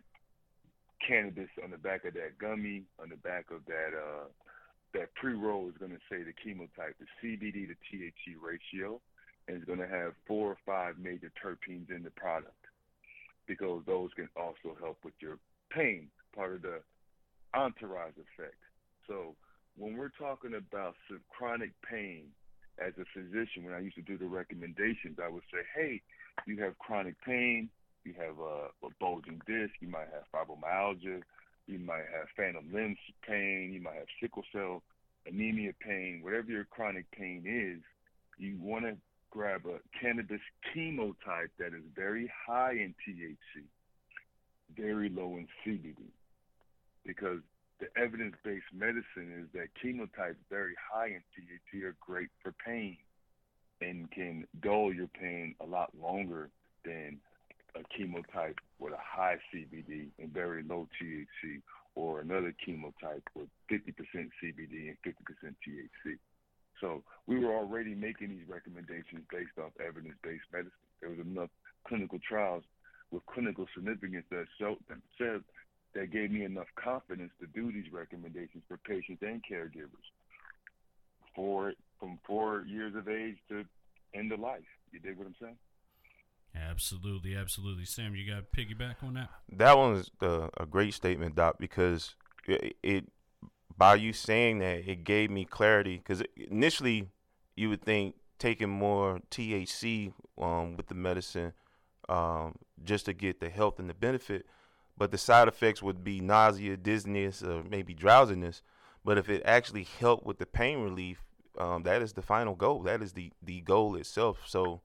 [1.05, 4.27] cannabis, on the back of that gummy, on the back of that uh,
[4.93, 9.01] that pre-roll is going to say the chemotype, the CBD to THC ratio,
[9.47, 12.53] and it's going to have four or five major terpenes in the product
[13.47, 15.37] because those can also help with your
[15.71, 16.79] pain, part of the
[17.55, 18.55] entourage effect.
[19.07, 19.35] So
[19.77, 20.95] when we're talking about
[21.29, 22.25] chronic pain,
[22.79, 26.01] as a physician, when I used to do the recommendations, I would say, hey,
[26.47, 27.69] you have chronic pain,
[28.05, 31.21] you have a, a bulging disc, you might have fibromyalgia,
[31.67, 32.95] you might have phantom limb
[33.27, 34.83] pain, you might have sickle cell
[35.25, 37.81] anemia pain, whatever your chronic pain is,
[38.37, 38.95] you want to
[39.31, 40.41] grab a cannabis
[40.75, 43.63] chemotype that is very high in THC,
[44.75, 45.95] very low in CBD,
[47.05, 47.39] because
[47.79, 52.97] the evidence-based medicine is that chemotypes very high in THC are great for pain
[53.81, 56.49] and can dull your pain a lot longer
[56.85, 57.19] than
[57.75, 61.61] a chemotype with a high CBD and very low THC,
[61.95, 63.93] or another chemotype with 50%
[64.41, 65.13] CBD and 50%
[65.67, 66.17] THC.
[66.81, 70.71] So we were already making these recommendations based off evidence-based medicine.
[70.99, 71.49] There was enough
[71.87, 72.63] clinical trials
[73.11, 75.43] with clinical significance that showed that said
[75.93, 80.07] that gave me enough confidence to do these recommendations for patients and caregivers
[81.35, 83.63] for from four years of age to
[84.13, 84.61] end of life.
[84.91, 85.57] You dig what I'm saying?
[86.55, 87.85] Absolutely, absolutely.
[87.85, 89.29] Sam, you got to piggyback on that.
[89.51, 92.15] That one was uh, a great statement, Doc, because
[92.47, 93.05] it, it
[93.75, 95.97] by you saying that it gave me clarity.
[95.97, 97.09] Because initially,
[97.55, 101.53] you would think taking more THC um, with the medicine
[102.09, 104.45] um, just to get the health and the benefit
[104.97, 108.61] but the side effects would be nausea, dizziness, or maybe drowsiness.
[109.03, 111.23] But if it actually helped with the pain relief,
[111.57, 112.83] um, that is the final goal.
[112.83, 114.39] That is the the goal itself.
[114.45, 114.81] So,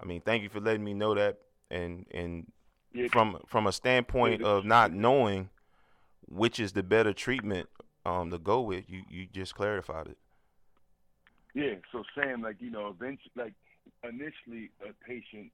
[0.00, 1.38] I mean, thank you for letting me know that.
[1.70, 2.50] And and
[2.92, 3.08] yeah.
[3.10, 4.48] from from a standpoint yeah.
[4.48, 5.50] of not knowing
[6.26, 7.68] which is the better treatment
[8.06, 10.18] um, to go with, you you just clarified it.
[11.54, 11.74] Yeah.
[11.92, 13.54] So Sam, like you know, eventually, like
[14.02, 15.50] initially, a patient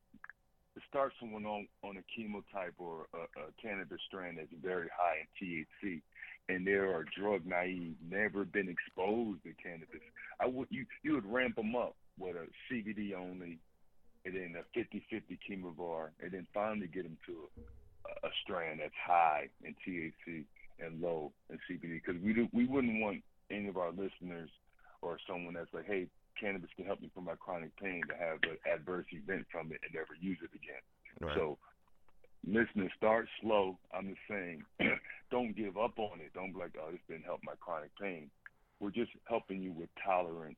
[0.74, 5.26] to start someone on on a chemotype or a, a cannabis strand that's very high
[5.40, 6.00] in THC,
[6.48, 10.00] and they are drug naive, never been exposed to cannabis,
[10.40, 13.58] I would you you would ramp them up with a CBD only,
[14.24, 17.48] and then a 50-50 chemovar, and then finally get them to
[18.06, 20.44] a, a strand that's high in THC
[20.78, 24.50] and low in CBD, because we do we wouldn't want any of our listeners
[25.02, 26.06] or someone that's like, hey,
[26.40, 29.80] cannabis can help me for my chronic pain to have an adverse event from it
[29.84, 30.82] and never use it again.
[31.20, 31.36] Right.
[31.36, 31.58] So,
[32.46, 33.78] listeners, start slow.
[33.92, 34.62] I'm just saying,
[35.30, 36.32] don't give up on it.
[36.34, 38.30] Don't be like, oh, this didn't help my chronic pain.
[38.80, 40.56] We're just helping you with tolerance,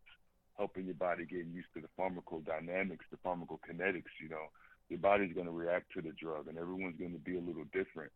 [0.56, 4.12] helping your body get used to the pharmacodynamics, the pharmacokinetics.
[4.22, 4.46] You know,
[4.88, 7.64] your body's going to react to the drug, and everyone's going to be a little
[7.72, 8.12] different.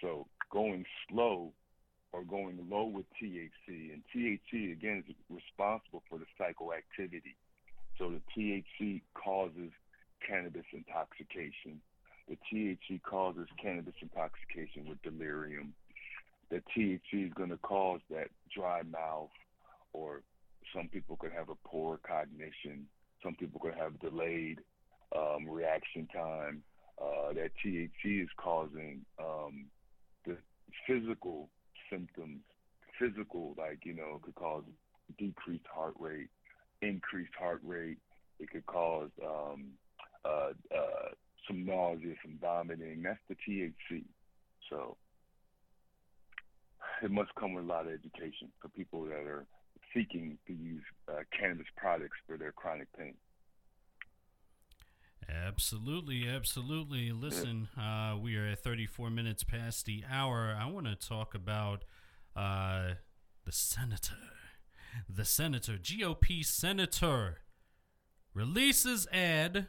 [0.00, 1.52] So, going slow
[2.12, 3.92] or going low with THC.
[3.92, 7.34] And THC, again, is responsible for the psychoactivity.
[7.98, 9.70] So the THC causes
[10.26, 11.80] cannabis intoxication.
[12.28, 15.74] The THC causes cannabis intoxication with delirium.
[16.50, 19.30] The THC is going to cause that dry mouth,
[19.92, 20.22] or
[20.74, 22.86] some people could have a poor cognition.
[23.22, 24.60] Some people could have delayed
[25.16, 26.62] um, reaction time.
[27.00, 29.66] Uh, that THC is causing um,
[30.24, 30.34] the
[30.86, 31.50] physical
[31.90, 32.40] symptoms,
[32.98, 34.62] physical, like, you know, could cause
[35.18, 36.30] decreased heart rate,
[36.80, 37.98] increased heart rate.
[38.40, 39.72] It could cause um,
[40.24, 41.08] uh, uh,
[41.46, 43.02] some nausea, some vomiting.
[43.02, 44.04] That's the THC.
[44.70, 44.96] So
[47.02, 49.46] it must come with a lot of education for people that are
[49.94, 53.14] seeking to use uh, cannabis products for their chronic pain.
[55.28, 57.10] Absolutely, absolutely.
[57.10, 60.56] Listen, uh, we are at 34 minutes past the hour.
[60.58, 61.84] I want to talk about
[62.36, 62.94] uh,
[63.44, 64.14] the senator.
[65.08, 67.40] The senator, GOP senator,
[68.32, 69.66] releases ad.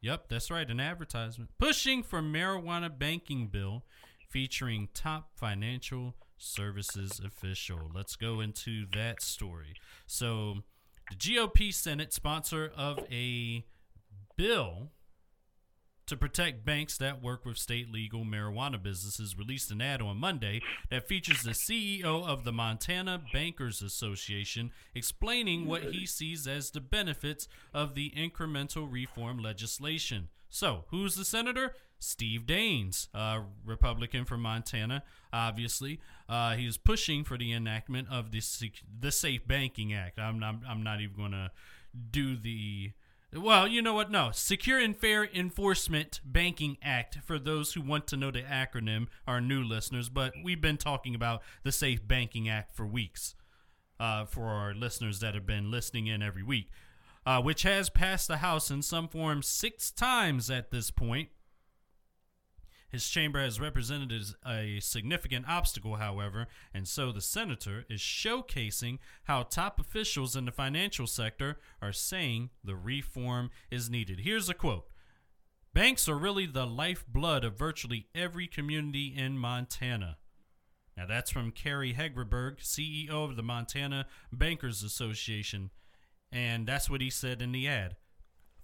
[0.00, 3.84] Yep, that's right, an advertisement pushing for marijuana banking bill
[4.28, 7.90] featuring top financial Services official.
[7.94, 9.74] Let's go into that story.
[10.06, 10.62] So,
[11.10, 13.64] the GOP Senate sponsor of a
[14.36, 14.90] bill
[16.08, 20.62] to protect banks that work with state legal marijuana businesses released an ad on Monday
[20.90, 26.80] that features the CEO of the Montana Bankers Association explaining what he sees as the
[26.80, 30.28] benefits of the incremental reform legislation.
[30.48, 31.74] So, who's the senator?
[31.98, 36.00] Steve Daines, a Republican from Montana, obviously.
[36.28, 38.40] Uh, he is pushing for the enactment of the,
[39.00, 40.18] the Safe Banking Act.
[40.18, 41.50] I'm not, I'm not even going to
[42.10, 42.92] do the
[43.36, 44.10] well, you know what?
[44.10, 44.30] No.
[44.32, 49.38] Secure and Fair Enforcement Banking Act, for those who want to know the acronym, our
[49.38, 53.34] new listeners, but we've been talking about the Safe Banking Act for weeks
[54.00, 56.70] uh, for our listeners that have been listening in every week,
[57.26, 61.28] uh, which has passed the House in some form six times at this point.
[62.90, 69.42] His chamber has represented a significant obstacle, however, and so the senator is showcasing how
[69.42, 74.20] top officials in the financial sector are saying the reform is needed.
[74.20, 74.88] Here's a quote
[75.74, 80.16] Banks are really the lifeblood of virtually every community in Montana.
[80.96, 85.70] Now, that's from Kerry Hegerberg, CEO of the Montana Bankers Association,
[86.32, 87.96] and that's what he said in the ad.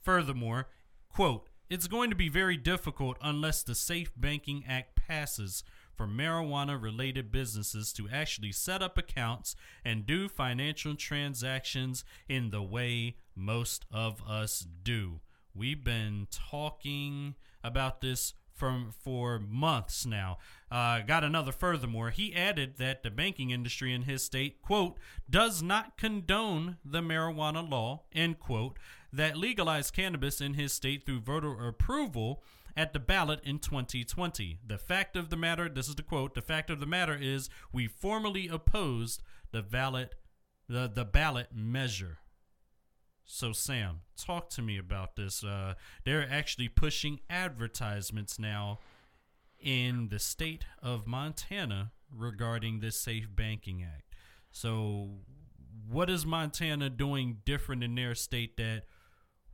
[0.03, 0.69] Furthermore,
[1.09, 5.65] quote, it's going to be very difficult unless the Safe Banking Act passes
[5.97, 12.63] for marijuana related businesses to actually set up accounts and do financial transactions in the
[12.63, 15.19] way most of us do.
[15.53, 17.35] We've been talking
[17.65, 20.39] about this from for months now.
[20.71, 22.11] Uh, got another furthermore.
[22.11, 24.97] He added that the banking industry in his state, quote,
[25.29, 28.79] does not condone the marijuana law, end quote,
[29.16, 32.42] that legalized cannabis in his state through voter approval
[32.77, 34.59] at the ballot in 2020.
[34.66, 37.48] The fact of the matter, this is the quote, the fact of the matter is
[37.72, 39.22] we formally opposed
[39.53, 40.14] the ballot
[40.68, 42.18] the, the ballot measure.
[43.27, 45.44] So Sam, talk to me about this.
[45.44, 45.74] Uh,
[46.05, 48.79] they're actually pushing advertisements now
[49.59, 54.14] in the state of Montana regarding this Safe Banking Act.
[54.50, 55.11] So,
[55.88, 58.85] what is Montana doing different in their state that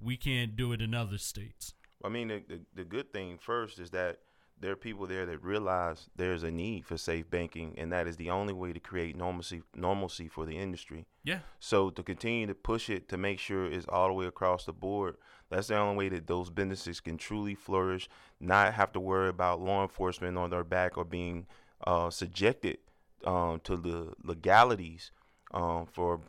[0.03, 1.75] we can't do it in other states.
[2.05, 4.19] I mean, the, the, the good thing first is that
[4.61, 8.17] there are people there that realize there's a need for safe banking, and that is
[8.17, 11.07] the only way to create normalcy normalcy for the industry.
[11.25, 11.41] Yeah.
[11.59, 14.73] So to continue to push it to make sure it's all the way across the
[14.73, 15.17] board,
[15.49, 18.09] that's the only way that those businesses can truly flourish,
[18.39, 21.47] not have to worry about law enforcement on their back or being
[21.87, 22.79] uh, subjected
[23.25, 25.11] um, to the legalities
[25.53, 26.21] um, for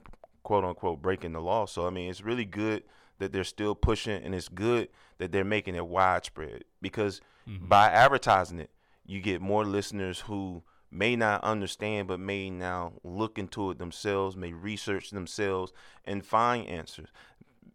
[0.44, 1.66] quote unquote breaking the law.
[1.66, 2.84] So I mean, it's really good
[3.22, 7.68] that they're still pushing, and it's good that they're making it widespread because mm-hmm.
[7.68, 8.72] by advertising it,
[9.06, 14.36] you get more listeners who may not understand but may now look into it themselves,
[14.36, 15.72] may research themselves,
[16.04, 17.10] and find answers.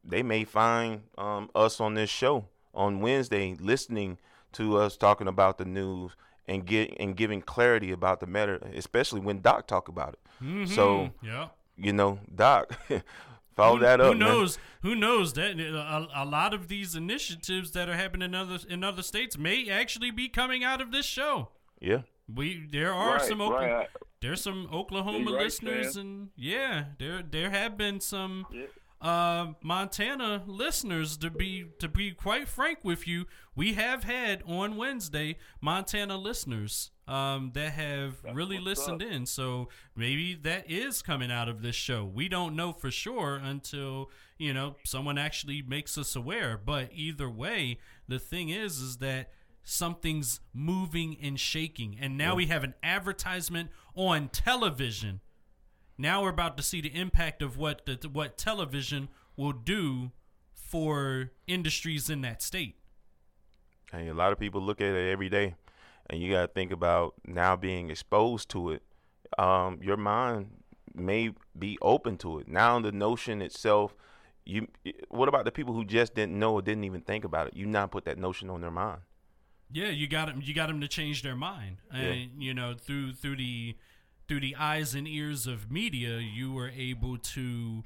[0.05, 4.19] They may find um, us on this show on Wednesday listening
[4.53, 6.17] to us talking about the news
[6.49, 10.45] and get and giving clarity about the matter, especially when Doc talk about it.
[10.45, 10.67] Mm-hmm.
[10.67, 11.49] So yeah.
[11.77, 12.77] you know, Doc
[13.57, 14.13] Follow who, that up.
[14.13, 14.59] Who knows?
[14.59, 14.65] Man.
[14.83, 18.85] Who knows that a, a, lot of these initiatives that are happening in other in
[18.85, 21.49] other states may actually be coming out of this show.
[21.81, 22.03] Yeah.
[22.33, 23.89] We there are right, some Oklahoma, right.
[24.21, 26.05] there's some Oklahoma right, listeners man.
[26.07, 28.67] and yeah, there there have been some yeah.
[29.01, 34.77] uh, Montana listeners to be to be quite frank with you, we have had on
[34.77, 39.09] Wednesday Montana listeners um, that have That's really listened up.
[39.09, 39.27] in.
[39.27, 42.05] So maybe that is coming out of this show.
[42.05, 46.59] We don't know for sure until you know someone actually makes us aware.
[46.63, 49.31] But either way, the thing is, is that
[49.63, 52.37] something's moving and shaking, and now yeah.
[52.37, 55.21] we have an advertisement on television.
[55.99, 60.13] Now we're about to see the impact of what the, what television will do
[60.53, 62.77] for industries in that state.
[63.91, 65.55] Hey, a lot of people look at it every day
[66.09, 68.83] and you got to think about now being exposed to it.
[69.39, 70.51] Um, your mind
[70.95, 72.49] may be open to it.
[72.49, 73.95] Now the notion itself,
[74.45, 74.69] you.
[75.09, 77.57] What about the people who just didn't know or didn't even think about it?
[77.57, 79.01] You not put that notion on their mind.
[79.71, 80.41] Yeah, you got them.
[80.43, 82.27] You got them to change their mind, and yeah.
[82.39, 83.77] you know through through the
[84.29, 87.83] through the eyes and ears of media, you were able to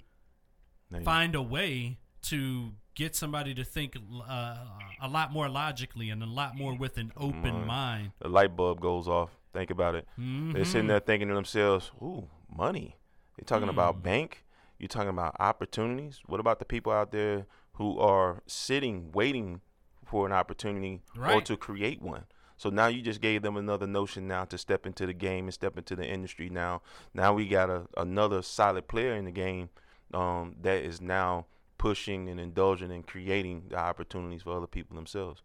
[1.04, 3.96] find a way to get somebody to think
[4.28, 4.56] uh,
[5.00, 7.66] a lot more logically and a lot more with an open mind.
[7.66, 8.12] mind.
[8.20, 9.30] The light bulb goes off.
[9.54, 10.06] Think about it.
[10.18, 10.52] Mm-hmm.
[10.52, 12.96] They're sitting there thinking to themselves, "Ooh, money."
[13.38, 13.76] You're talking mm.
[13.76, 14.44] about bank.
[14.78, 16.20] You're talking about opportunities.
[16.26, 19.62] What about the people out there who are sitting, waiting
[20.04, 21.34] for an opportunity right.
[21.34, 22.24] or to create one?
[22.58, 25.54] So now you just gave them another notion now to step into the game and
[25.54, 26.50] step into the industry.
[26.50, 26.82] Now,
[27.14, 29.70] now we got a, another solid player in the game
[30.12, 31.46] um, that is now
[31.80, 35.42] pushing and indulging and creating the opportunities for other people themselves.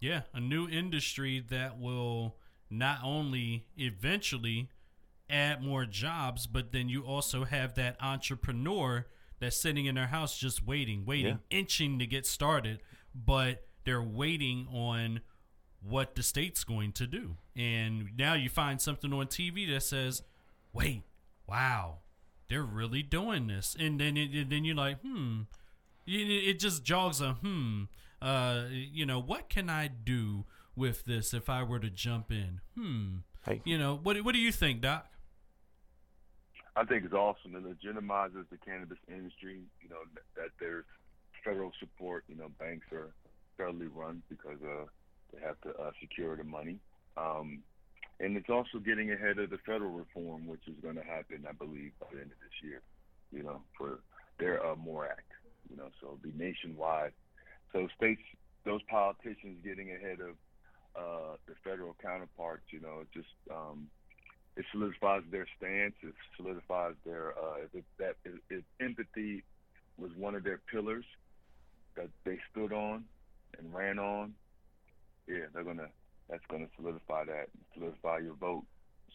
[0.00, 2.36] Yeah, a new industry that will
[2.70, 4.70] not only eventually
[5.28, 9.06] add more jobs, but then you also have that entrepreneur
[9.40, 11.58] that's sitting in their house just waiting, waiting, yeah.
[11.58, 12.80] inching to get started,
[13.14, 15.20] but they're waiting on
[15.82, 17.36] what the state's going to do.
[17.54, 20.22] And now you find something on TV that says,
[20.72, 21.02] "Wait,
[21.46, 21.98] wow,
[22.48, 25.42] they're really doing this," and then it, then you're like, "Hmm."
[26.06, 27.84] It just jogs a hmm.
[28.20, 30.44] Uh, you know, what can I do
[30.74, 32.60] with this if I were to jump in?
[32.74, 33.16] Hmm.
[33.44, 33.60] Hey.
[33.64, 35.06] You know, what what do you think, Doc?
[36.76, 37.54] I think it's awesome.
[37.54, 39.60] It legitimizes the cannabis industry.
[39.82, 40.86] You know that, that there's
[41.44, 42.24] federal support.
[42.28, 43.10] You know, banks are
[43.58, 44.86] federally run because uh,
[45.32, 46.78] they have to uh, secure the money.
[47.16, 47.62] Um,
[48.20, 51.52] and it's also getting ahead of the federal reform, which is going to happen, I
[51.52, 52.80] believe, by the end of this year.
[53.32, 54.00] You know, for
[54.38, 55.30] their uh, MORE Act.
[55.70, 57.12] You know, so it'll be nationwide.
[57.72, 58.22] So states,
[58.64, 60.36] those politicians getting ahead of
[60.96, 62.64] uh, the federal counterparts.
[62.70, 63.88] You know, just um,
[64.56, 65.94] it solidifies their stance.
[66.02, 69.42] It solidifies their uh, if that if, if empathy
[69.98, 71.04] was one of their pillars
[71.96, 73.04] that they stood on
[73.58, 74.34] and ran on.
[75.26, 75.88] Yeah, they're gonna.
[76.28, 78.64] That's gonna solidify that, solidify your vote.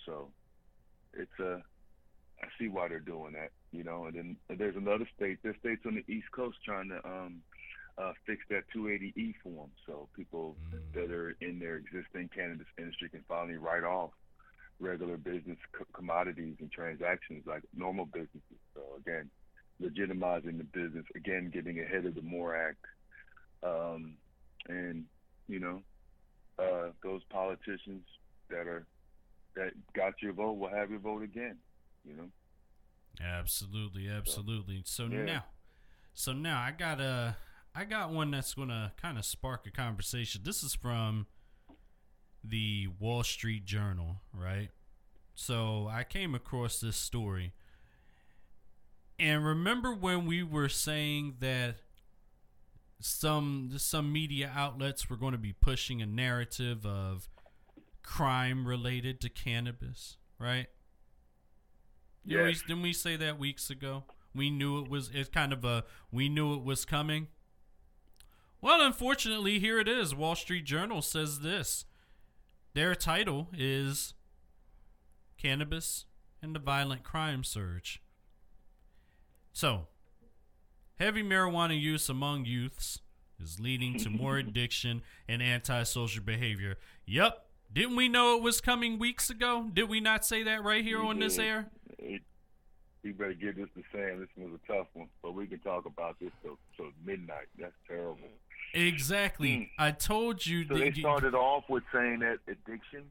[0.05, 0.29] So
[1.13, 1.53] it's a.
[1.53, 1.59] Uh,
[2.41, 4.05] I see why they're doing that, you know.
[4.05, 5.39] And then there's another state.
[5.43, 7.41] There's states on the East Coast trying to um,
[7.97, 10.79] uh, fix that 280E form, so people mm.
[10.93, 14.11] that are in their existing cannabis industry can finally write off
[14.79, 18.59] regular business co- commodities and transactions like normal businesses.
[18.73, 19.29] So again,
[19.81, 22.85] legitimizing the business, again getting ahead of the MORE Act,
[23.63, 24.13] um,
[24.67, 25.05] and
[25.47, 25.81] you know
[26.57, 28.03] uh, those politicians
[28.49, 28.85] that are
[29.55, 31.57] that got your vote will have your vote again.
[32.07, 32.29] You know.
[33.21, 34.81] Absolutely, absolutely.
[34.85, 35.23] So, yeah.
[35.23, 35.43] now,
[36.13, 37.35] so now I got a,
[37.75, 40.41] I got one that's gonna kind of spark a conversation.
[40.43, 41.27] This is from
[42.43, 44.69] the Wall Street Journal, right?
[45.35, 47.53] So I came across this story.
[49.17, 51.75] And remember when we were saying that
[53.01, 57.29] some some media outlets were going to be pushing a narrative of
[58.03, 60.67] crime related to cannabis, right?
[62.25, 62.47] Yeah.
[62.47, 62.61] Yes.
[62.61, 64.03] Didn't we say that weeks ago?
[64.35, 67.27] We knew it was it's kind of a we knew it was coming.
[68.61, 70.13] Well, unfortunately, here it is.
[70.13, 71.85] Wall Street Journal says this.
[72.73, 74.13] Their title is
[75.37, 76.05] Cannabis
[76.41, 78.01] and the Violent Crime Surge.
[79.53, 79.87] So,
[80.99, 82.99] heavy marijuana use among youths
[83.41, 86.77] is leading to more addiction and antisocial behavior.
[87.05, 87.45] Yep.
[87.71, 89.69] Didn't we know it was coming weeks ago?
[89.71, 91.69] Did we not say that right here on this air?
[91.99, 94.19] You better get this to Sam.
[94.19, 97.47] This was a tough one, but we can talk about this till, till midnight.
[97.57, 98.17] That's terrible.
[98.73, 99.49] Exactly.
[99.49, 99.69] Mm.
[99.77, 100.67] I told you.
[100.67, 103.05] So they started you, off with saying that addiction.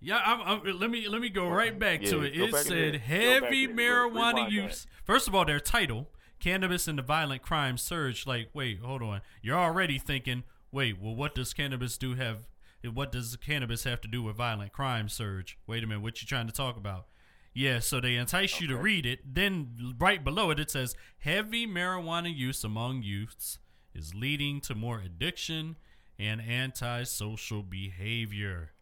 [0.00, 2.32] Yeah, I'm, I'm, let me let me go right back yeah, to it.
[2.34, 4.86] It said heavy marijuana use.
[5.04, 6.08] First of all, their title,
[6.40, 9.20] "Cannabis and the Violent Crime Surge." Like, wait, hold on.
[9.42, 12.46] You're already thinking, wait, well, what does cannabis do have?
[12.92, 15.58] What does cannabis have to do with violent crime surge?
[15.66, 17.06] Wait a minute, what you trying to talk about?
[17.54, 18.64] Yeah, so they entice okay.
[18.64, 19.20] you to read it.
[19.34, 23.58] Then right below it, it says heavy marijuana use among youths
[23.94, 25.76] is leading to more addiction
[26.18, 28.72] and antisocial behavior.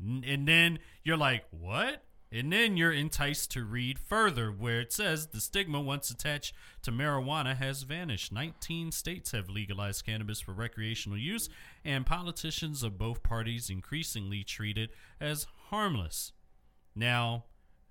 [0.00, 2.05] And then you're like, what?
[2.32, 6.90] And then you're enticed to read further, where it says the stigma once attached to
[6.90, 8.32] marijuana has vanished.
[8.32, 11.48] 19 states have legalized cannabis for recreational use,
[11.84, 16.32] and politicians of both parties increasingly treat it as harmless.
[16.96, 17.44] Now,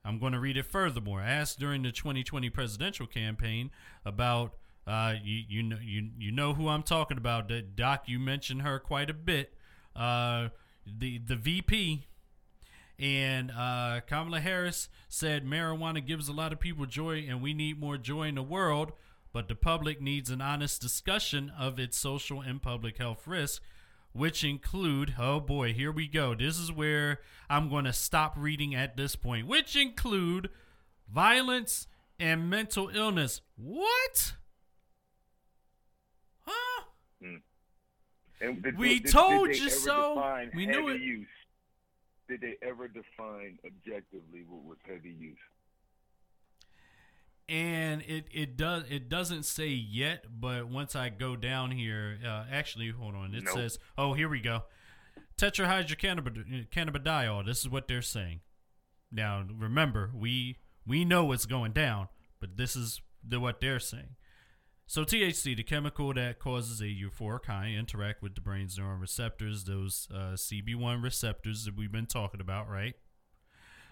[0.04, 1.22] I'm going to read it furthermore.
[1.22, 3.72] Asked during the 2020 presidential campaign
[4.04, 4.56] about
[4.86, 7.52] uh, you you know you you know who I'm talking about.
[7.76, 9.54] Doc, you mentioned her quite a bit.
[9.96, 10.50] Uh,
[10.86, 12.06] the the VP
[13.00, 17.80] and uh, Kamala Harris said marijuana gives a lot of people joy, and we need
[17.80, 18.94] more joy in the world.
[19.34, 23.60] But the public needs an honest discussion of its social and public health risks
[24.16, 26.34] which include, oh boy, here we go.
[26.34, 27.20] This is where
[27.50, 30.50] I'm going to stop reading at this point, which include
[31.14, 31.86] violence
[32.18, 33.42] and mental illness.
[33.58, 34.36] What?
[36.44, 36.84] Huh?
[37.22, 37.42] Mm.
[38.64, 40.48] Did, we did, told did you so.
[40.56, 41.02] We knew it.
[41.02, 41.28] Use?
[42.28, 45.38] Did they ever define objectively what was heavy use?
[47.48, 52.44] and it it does it doesn't say yet but once i go down here uh,
[52.52, 53.54] actually hold on it nope.
[53.54, 54.64] says oh here we go
[55.38, 57.46] tetrahydrocannabidiol.
[57.46, 58.40] This is what they're saying.
[59.12, 62.08] Now, remember, we we know what's going down,
[62.40, 64.16] but this is the, what they're saying.
[64.88, 69.64] So THC, the chemical that causes a euphoric high, interact with the brain's neuron receptors,
[69.64, 72.94] those uh, CB1 receptors that we've been talking about, right?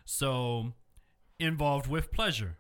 [0.06, 0.74] So
[1.40, 2.58] involved with pleasure.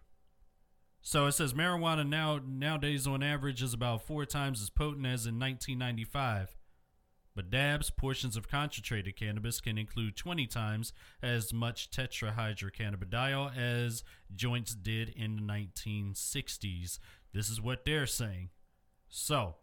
[1.02, 5.28] So it says marijuana now nowadays on average is about four times as potent as
[5.28, 6.56] in 1995.
[7.36, 14.04] But dabs, portions of concentrated cannabis, can include 20 times as much tetrahydrocannabidiol as
[14.36, 17.00] joints did in the 1960s.
[17.34, 18.50] This is what they're saying.
[19.10, 19.56] So,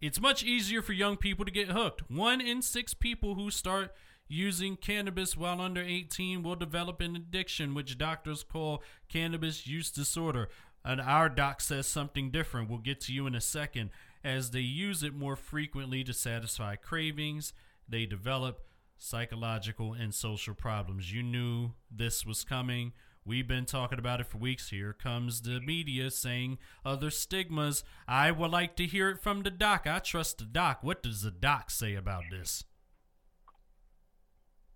[0.00, 2.10] it's much easier for young people to get hooked.
[2.10, 3.94] One in six people who start
[4.28, 10.48] using cannabis while under 18 will develop an addiction, which doctors call cannabis use disorder.
[10.84, 12.68] And our doc says something different.
[12.68, 13.90] We'll get to you in a second.
[14.22, 17.52] As they use it more frequently to satisfy cravings,
[17.88, 18.60] they develop
[18.98, 21.12] psychological and social problems.
[21.12, 22.92] You knew this was coming.
[23.26, 24.70] We've been talking about it for weeks.
[24.70, 27.82] Here comes the media saying other stigmas.
[28.06, 29.84] I would like to hear it from the doc.
[29.84, 30.78] I trust the doc.
[30.82, 32.62] What does the doc say about this?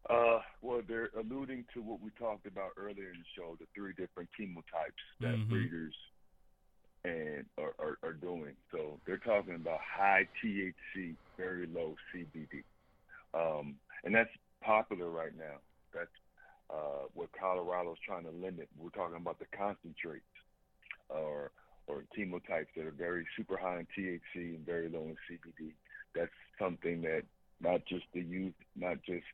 [0.08, 3.92] Uh, well, they're alluding to what we talked about earlier in the show, the three
[3.92, 5.48] different chemotypes that mm-hmm.
[5.48, 5.94] breeders
[7.04, 8.54] and are, are, are, doing.
[8.72, 12.64] So they're talking about high THC, very low CBD,
[13.32, 14.30] um, and that's
[14.60, 15.60] popular right now.
[15.94, 16.10] That's
[16.72, 18.68] uh, what Colorado's trying to limit.
[18.78, 20.24] We're talking about the concentrates
[21.08, 21.50] or
[21.86, 25.72] or chemotypes that are very super high in THC and very low in CBD.
[26.14, 27.22] That's something that
[27.60, 29.24] not just the youth, not just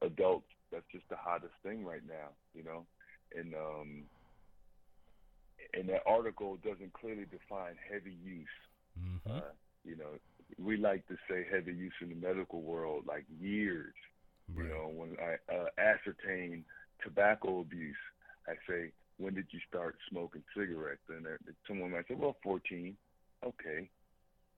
[0.00, 0.46] adults.
[0.72, 2.86] That's just the hottest thing right now, you know.
[3.36, 4.02] And um,
[5.74, 8.46] and that article doesn't clearly define heavy use.
[8.98, 9.30] Mm-hmm.
[9.30, 9.52] Uh,
[9.84, 10.18] you know,
[10.58, 13.94] we like to say heavy use in the medical world, like years.
[14.54, 14.64] Right.
[14.64, 16.64] You know, when I uh, ascertain
[17.02, 17.96] tobacco abuse,
[18.46, 21.02] I say, when did you start smoking cigarettes?
[21.08, 21.26] And
[21.66, 22.96] someone might say, well, 14.
[23.44, 23.88] Okay.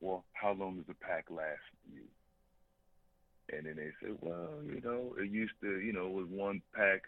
[0.01, 2.05] Well, how long does a pack last for you?
[3.53, 6.63] And then they said, well, you know, it used to, you know, it was one
[6.75, 7.03] pack,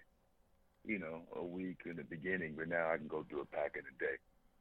[0.85, 3.77] you know, a week in the beginning, but now I can go do a pack
[3.77, 4.17] in a day.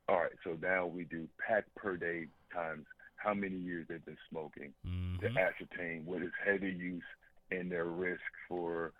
[0.07, 4.17] All right, so now we do pack per day times how many years they've been
[4.29, 5.17] smoking mm-hmm.
[5.19, 7.03] to ascertain what is heavy use
[7.49, 8.93] and their risk for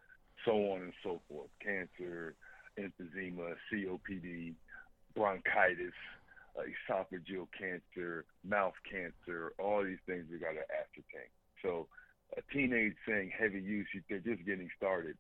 [0.46, 2.36] so on and so forth, cancer,
[2.80, 4.54] emphysema, COPD,
[5.16, 5.94] bronchitis,
[6.58, 11.30] uh, esophageal cancer, mouth cancer, all these things we got to ascertain.
[11.62, 11.88] So
[12.38, 15.18] a teenage saying heavy use, they're just getting started.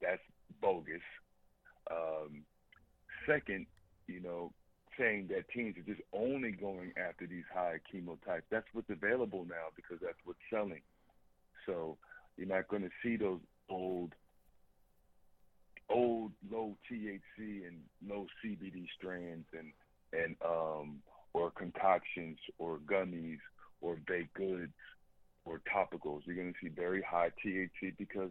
[0.00, 0.22] That's
[0.60, 1.02] bogus.
[1.90, 2.44] Um,
[3.26, 3.66] second,
[4.06, 4.52] you know,
[4.98, 8.42] saying that teens are just only going after these high chemotypes.
[8.50, 10.82] That's what's available now because that's what's selling.
[11.66, 11.96] So
[12.36, 14.12] you're not going to see those old,
[15.92, 19.72] old low THC and low CBD strands and
[20.12, 20.98] and um,
[21.32, 23.38] or concoctions or gummies
[23.80, 24.72] or baked goods
[25.44, 26.20] or topicals.
[26.24, 28.30] You're going to see very high THC because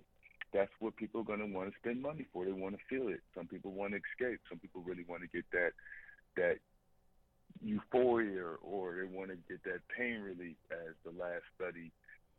[0.53, 2.45] that's what people are going to want to spend money for.
[2.45, 3.21] They want to feel it.
[3.35, 4.39] Some people want to escape.
[4.49, 5.71] Some people really want to get that
[6.37, 6.57] that
[7.61, 11.91] euphoria or they want to get that pain relief as the last study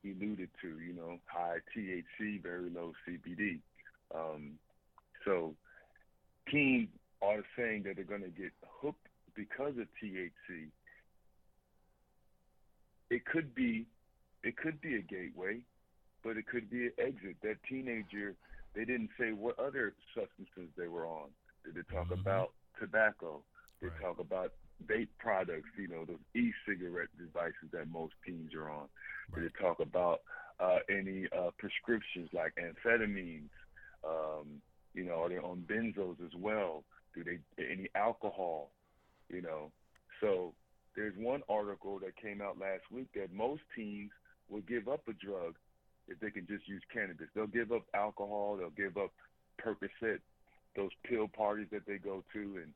[0.04, 3.60] alluded to, you know, high THC, very low CBD.
[4.14, 4.58] Um,
[5.24, 5.54] so
[6.50, 6.88] teens
[7.22, 10.68] are saying that they're going to get hooked because of THC.
[13.10, 13.86] It could be
[14.42, 15.60] it could be a gateway,
[16.24, 17.36] but it could be an exit.
[17.42, 18.34] That teenager,
[18.74, 21.28] they didn't say what other substances they were on.
[21.64, 22.20] Did they talk mm-hmm.
[22.20, 22.50] about
[22.80, 23.42] tobacco?
[23.80, 24.00] They right.
[24.00, 24.52] talk about
[24.86, 28.88] vape products, you know, those e-cigarette devices that most teens are on.
[29.30, 29.42] Right.
[29.42, 30.20] Did they talk about
[30.58, 33.50] uh, any uh, prescriptions like amphetamines?
[34.04, 34.60] Um,
[34.95, 36.84] you know, are they on benzos as well?
[37.14, 38.70] Do they any alcohol?
[39.28, 39.70] You know,
[40.20, 40.53] so
[40.97, 44.11] there's one article that came out last week that most teens
[44.49, 45.55] will give up a drug
[46.09, 47.28] if they can just use cannabis.
[47.34, 48.57] They'll give up alcohol.
[48.59, 49.12] They'll give up
[49.61, 50.18] Percocet,
[50.76, 52.72] those pill parties that they go to, and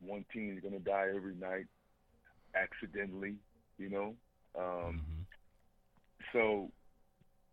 [0.00, 1.66] one teen is going to die every night
[2.54, 3.34] accidentally,
[3.78, 4.14] you know.
[4.58, 5.22] Um, mm-hmm.
[6.32, 6.70] So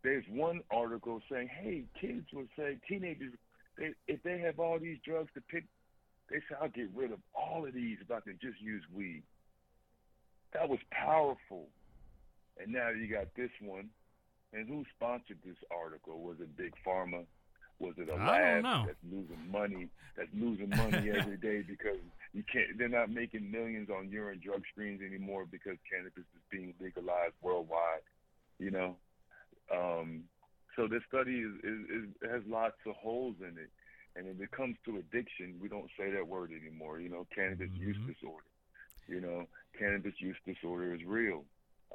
[0.03, 3.33] there's one article saying, hey, kids will say, teenagers,
[3.77, 5.65] they, if they have all these drugs to pick,
[6.29, 9.23] they say, I'll get rid of all of these if I can just use weed.
[10.53, 11.67] That was powerful.
[12.59, 13.89] And now you got this one.
[14.53, 16.21] And who sponsored this article?
[16.21, 17.25] Was it Big Pharma?
[17.79, 19.89] Was it a lab that's losing money?
[20.15, 21.99] That's losing money every day because
[22.33, 22.77] you can't.
[22.77, 28.01] They're not making millions on urine drug screens anymore because cannabis is being legalized worldwide.
[28.57, 28.95] You know,
[29.71, 30.23] um,
[30.77, 33.71] So this study is, is, is has lots of holes in it.
[34.15, 36.99] And when it comes to addiction, we don't say that word anymore.
[37.01, 37.79] You know, cannabis Mhm.
[37.79, 38.45] use disorder.
[39.07, 39.47] You know,
[39.77, 41.45] cannabis use disorder is real.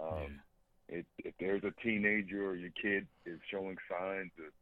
[0.01, 0.41] Um,
[0.89, 4.53] if, if there's a teenager or your kid is showing signs of,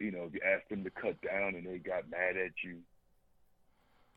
[0.00, 2.78] you know, if you ask them to cut down and they got mad at you,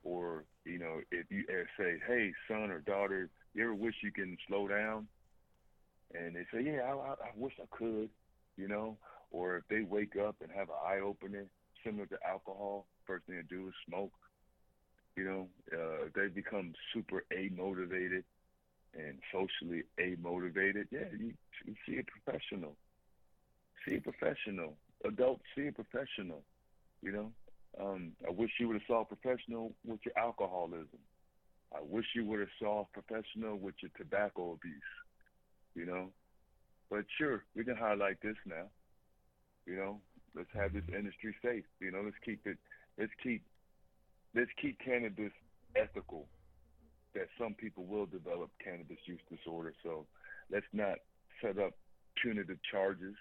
[0.03, 1.45] or you know, if you
[1.77, 5.07] say, "Hey, son or daughter, you ever wish you can slow down?"
[6.13, 8.09] and they say, "Yeah, I, I, I wish I could,"
[8.57, 8.97] you know,
[9.31, 11.45] or if they wake up and have an eye opener
[11.83, 14.11] similar to alcohol, first thing they do is smoke.
[15.15, 18.23] You know, uh, they become super a motivated
[18.93, 20.87] and socially a motivated.
[20.91, 21.33] Yeah, you,
[21.65, 22.75] you see a professional.
[23.85, 24.75] See a professional.
[25.05, 26.43] adult, see a professional.
[27.01, 27.31] You know,
[27.79, 30.99] um, I wish you would have saw a professional with your alcoholism.
[31.73, 34.81] I wish you would have saw a professional with your tobacco abuse.
[35.73, 36.09] You know,
[36.91, 38.67] but sure, we can highlight this now.
[39.65, 40.01] You know,
[40.35, 41.63] let's have this industry safe.
[41.79, 42.57] You know, let's keep it.
[42.99, 43.43] Let's keep.
[44.35, 45.31] Let's keep cannabis
[45.75, 46.27] ethical.
[47.15, 49.73] That some people will develop cannabis use disorder.
[49.83, 50.05] So
[50.51, 50.99] let's not
[51.41, 51.73] set up
[52.21, 53.15] punitive charges.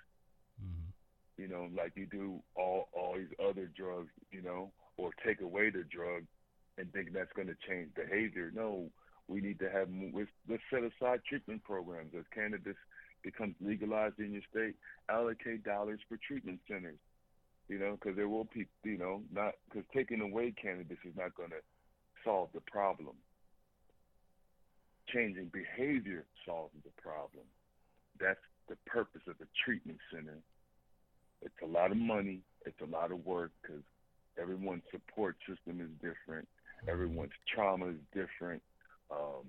[0.61, 0.93] Mhm.
[1.39, 4.11] You know, like you do all all these other drugs.
[4.33, 6.25] You know, or take away the drug
[6.77, 8.51] and think that's going to change behavior.
[8.53, 8.91] No,
[9.29, 9.89] we need to have.
[10.13, 12.77] Let's, let's set aside treatment programs as cannabis
[13.23, 14.75] becomes legalized in your state.
[15.09, 16.99] Allocate dollars for treatment centers.
[17.69, 21.37] You know, because there will be, you know, not because taking away cannabis is not
[21.37, 21.63] going to
[22.25, 23.15] solve the problem.
[25.13, 27.45] Changing behavior solves the problem.
[28.19, 30.39] That's the purpose of the treatment center.
[31.43, 32.41] It's a lot of money.
[32.67, 33.83] It's a lot of work because
[34.41, 36.49] everyone's support system is different.
[36.89, 38.63] Everyone's trauma is different.
[39.11, 39.47] Um,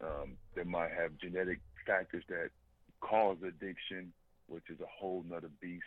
[0.00, 2.50] um, they might have genetic factors that
[3.08, 4.12] cause addiction,
[4.46, 5.84] which is a whole nother beast.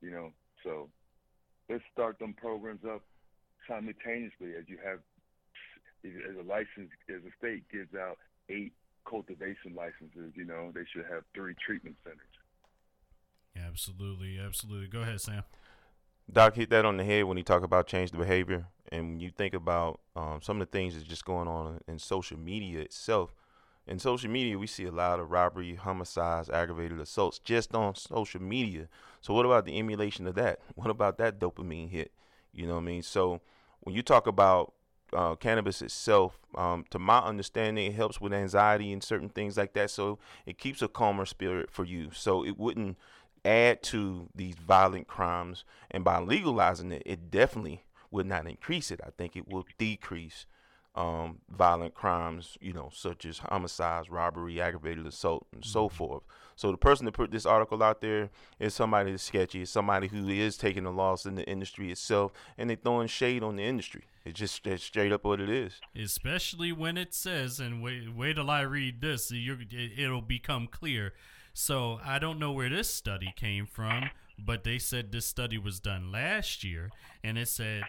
[0.00, 0.32] You know,
[0.64, 0.88] so
[1.68, 3.02] let's start them programs up
[3.68, 5.00] simultaneously as you have
[6.04, 8.18] as a license as a state gives out
[8.48, 8.72] eight
[9.08, 10.32] cultivation licenses.
[10.34, 12.20] You know, they should have three treatment centers.
[13.56, 14.88] Absolutely, absolutely.
[14.88, 15.42] Go ahead, Sam.
[16.30, 19.20] Doc hit that on the head when he talked about change the behavior, and when
[19.20, 22.80] you think about um, some of the things that's just going on in social media
[22.80, 23.34] itself.
[23.88, 28.42] In social media, we see a lot of robbery, homicides, aggravated assaults just on social
[28.42, 28.86] media.
[29.22, 30.60] So what about the emulation of that?
[30.74, 32.12] What about that dopamine hit?
[32.52, 33.02] You know what I mean?
[33.02, 33.40] So
[33.80, 34.74] when you talk about
[35.14, 39.72] uh, cannabis itself, um, to my understanding, it helps with anxiety and certain things like
[39.72, 39.90] that.
[39.90, 42.10] So it keeps a calmer spirit for you.
[42.12, 42.98] So it wouldn't
[43.42, 45.64] add to these violent crimes.
[45.90, 49.00] And by legalizing it, it definitely would not increase it.
[49.02, 50.44] I think it will decrease
[50.98, 56.24] um, violent crimes, you know, such as homicides, robbery, aggravated assault, and so forth.
[56.56, 60.08] So the person that put this article out there is somebody that's sketchy, is somebody
[60.08, 63.62] who is taking a loss in the industry itself, and they're throwing shade on the
[63.62, 64.06] industry.
[64.24, 65.80] It's just that's straight up what it is.
[65.94, 70.66] especially when it says and wait wait till i read this you're, it, it'll become
[70.66, 71.14] clear
[71.54, 75.80] so i don't know where this study came from but they said this study was
[75.80, 76.90] done last year
[77.24, 77.84] and it said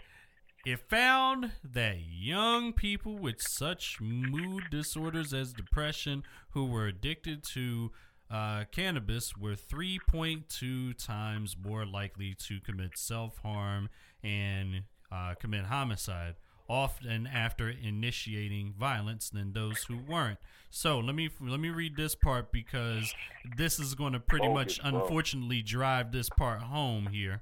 [0.66, 7.92] it found that young people with such mood disorders as depression who were addicted to
[8.30, 13.90] uh, cannabis were 3.2 times more likely to commit self harm
[14.24, 16.36] and uh, commit homicide,
[16.70, 20.38] often after initiating violence, than those who weren't.
[20.70, 23.16] So let me let me read this part because
[23.58, 27.42] this is going to pretty much, unfortunately, drive this part home here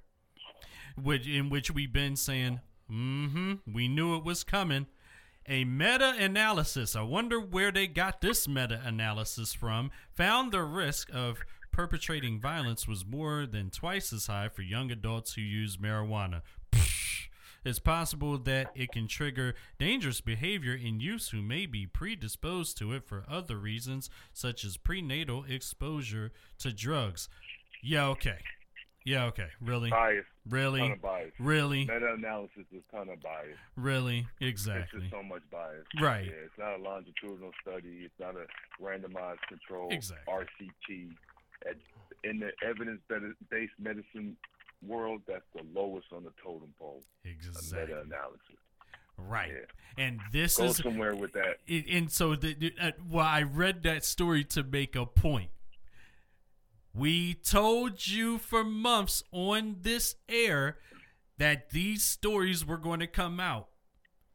[1.01, 2.59] which in which we've been saying,
[2.91, 4.87] mm-hmm, we knew it was coming.
[5.47, 11.39] A meta-analysis, I wonder where they got this meta-analysis from, found the risk of
[11.71, 16.41] perpetrating violence was more than twice as high for young adults who use marijuana.
[17.63, 22.93] It's possible that it can trigger dangerous behavior in youths who may be predisposed to
[22.93, 27.27] it for other reasons, such as prenatal exposure to drugs.
[27.83, 28.37] Yeah, okay.
[29.05, 29.49] Yeah, okay.
[29.59, 29.89] Really?
[29.89, 30.79] Bias, Really?
[30.81, 31.31] ton of bias.
[31.39, 31.79] Really?
[31.85, 33.57] Meta-analysis is ton of bias.
[33.75, 34.27] Really?
[34.41, 34.99] Exactly.
[35.01, 35.85] It's just so much bias.
[36.01, 36.25] Right.
[36.25, 38.01] Yeah, it's not a longitudinal study.
[38.05, 38.45] It's not a
[38.83, 40.33] randomized control Exactly.
[40.33, 41.09] RCT.
[41.67, 41.75] At,
[42.23, 44.37] in the evidence-based medicine
[44.85, 47.03] world, that's the lowest on the totem pole.
[47.25, 47.79] Exactly.
[47.79, 48.41] meta-analysis.
[49.17, 49.49] Right.
[49.51, 50.03] Yeah.
[50.05, 51.57] And this Go is somewhere with that.
[51.67, 55.49] and so the, the- uh, well, I read that story to make a point.
[56.93, 60.77] We told you for months on this air
[61.37, 63.69] that these stories were going to come out,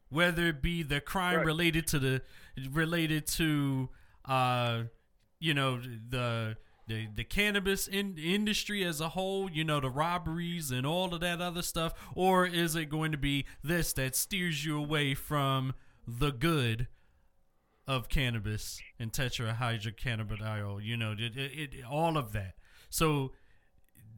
[0.08, 1.46] whether it be the crime Right.
[1.46, 2.22] related to the
[2.70, 3.88] related to
[4.24, 4.84] uh,
[5.40, 10.72] you know the the, the cannabis in, industry as a whole, you know, the robberies
[10.72, 14.64] and all of that other stuff, or is it going to be this that steers
[14.64, 15.74] you away from
[16.06, 16.88] the good
[17.86, 20.84] of cannabis and tetrahydrocannabidiol?
[20.84, 22.54] You know, it, it, it, all of that.
[22.90, 23.32] So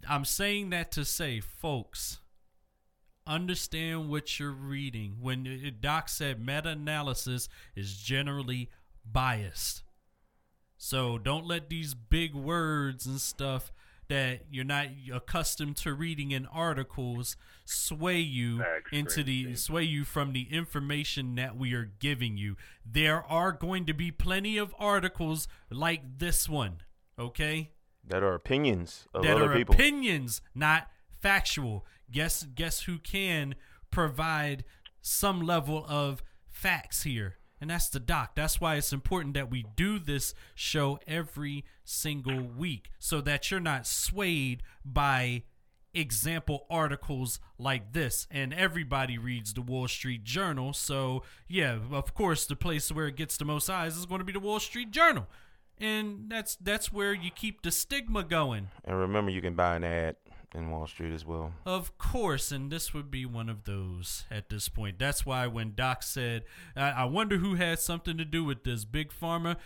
[0.08, 2.18] I'm saying that to say, folks,
[3.26, 5.16] understand what you're reading.
[5.20, 8.70] When uh, Doc said meta analysis is generally
[9.10, 9.82] biased.
[10.76, 13.72] So don't let these big words and stuff
[14.08, 19.46] that you're not accustomed to reading in articles sway you That's into crazy.
[19.46, 22.56] the sway you from the information that we are giving you.
[22.84, 26.82] There are going to be plenty of articles like this one,
[27.18, 27.70] okay?
[28.06, 29.74] That are opinions of that other are people.
[29.74, 30.88] opinions, not
[31.20, 31.86] factual.
[32.10, 33.54] Guess guess who can
[33.90, 34.64] provide
[35.00, 37.38] some level of facts here?
[37.64, 38.32] And that's the doc.
[38.34, 43.58] That's why it's important that we do this show every single week so that you're
[43.58, 45.44] not swayed by
[45.94, 48.26] example articles like this.
[48.30, 50.74] And everybody reads the Wall Street Journal.
[50.74, 54.26] So, yeah, of course, the place where it gets the most eyes is going to
[54.26, 55.26] be the Wall Street Journal.
[55.78, 58.68] And that's that's where you keep the stigma going.
[58.84, 60.16] and remember, you can buy an ad
[60.54, 61.52] in Wall Street as well.
[61.66, 64.98] Of course, and this would be one of those at this point.
[64.98, 66.44] That's why when Doc said,
[66.76, 69.56] I, I wonder who had something to do with this, Big Pharma.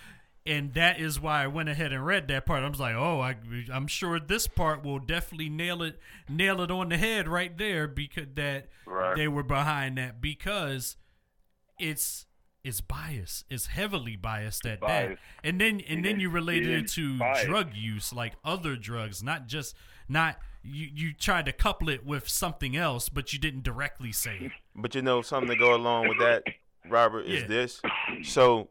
[0.47, 2.63] And that is why I went ahead and read that part.
[2.65, 3.37] I was like, oh, I,
[3.71, 7.87] I'm sure this part will definitely nail it, nail it on the head right there
[7.87, 9.15] because that Right.
[9.15, 10.97] they were behind that because
[11.79, 12.25] it's
[12.65, 13.45] it's biased.
[13.51, 15.19] It's heavily biased at that.
[15.45, 17.47] And then and then It you related it it is to biased.
[17.47, 19.75] drug use, like other drugs, not just
[20.09, 20.89] not you.
[20.93, 24.53] You tried to couple it with something else, but you didn't directly say it.
[24.75, 26.45] But you know, something to go along with that,
[26.89, 27.49] Robert, is Yeah.
[27.49, 27.83] this.
[28.23, 28.69] So,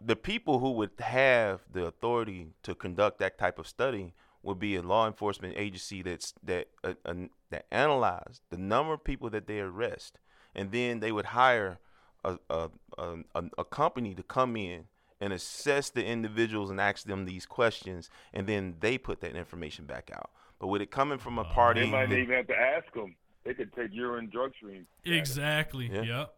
[0.00, 4.74] the people who would have the authority to conduct that type of study would be
[4.76, 7.14] a law enforcement agency that's that uh, uh,
[7.50, 10.18] that analyze the number of people that they arrest,
[10.54, 11.78] and then they would hire
[12.24, 14.84] a a, a, a, a company to come in
[15.20, 19.84] and assess the individuals and ask them these questions, and then they put that information
[19.84, 20.30] back out.
[20.60, 22.92] But with it coming from a oh, party, They might that- even have to ask
[22.94, 23.16] them.
[23.44, 24.86] They could take urine drug screen.
[25.04, 25.90] Exactly.
[25.92, 26.02] Yeah.
[26.02, 26.34] Yep.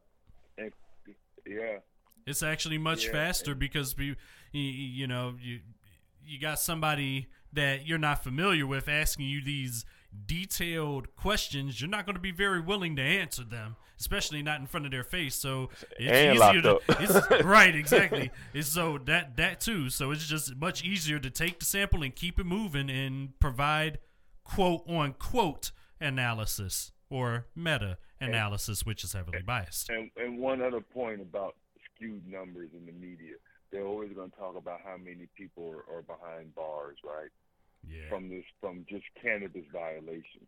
[0.58, 0.72] And-
[1.46, 1.78] yeah.
[2.24, 3.12] It's actually much Yeah.
[3.12, 4.14] faster because we,
[4.52, 5.60] you, you know, you
[6.24, 9.84] you got somebody that you're not familiar with asking you these
[10.26, 11.80] detailed questions.
[11.80, 14.92] You're not going to be very willing to answer them, especially not in front of
[14.92, 15.34] their face.
[15.34, 18.30] So it's And easier to, it's, right, exactly.
[18.54, 19.90] It's so that that too.
[19.90, 23.98] So it's just much easier to take the sample and keep it moving and provide
[24.55, 29.90] quote unquote analysis or meta analysis, which is heavily biased.
[29.90, 31.57] And and one other point about
[31.94, 33.34] skewed numbers in the media.
[33.70, 37.30] They're always going to talk about how many people are, are behind bars, right?
[37.88, 38.09] Yeah.
[38.11, 40.46] From this, from just cannabis violation.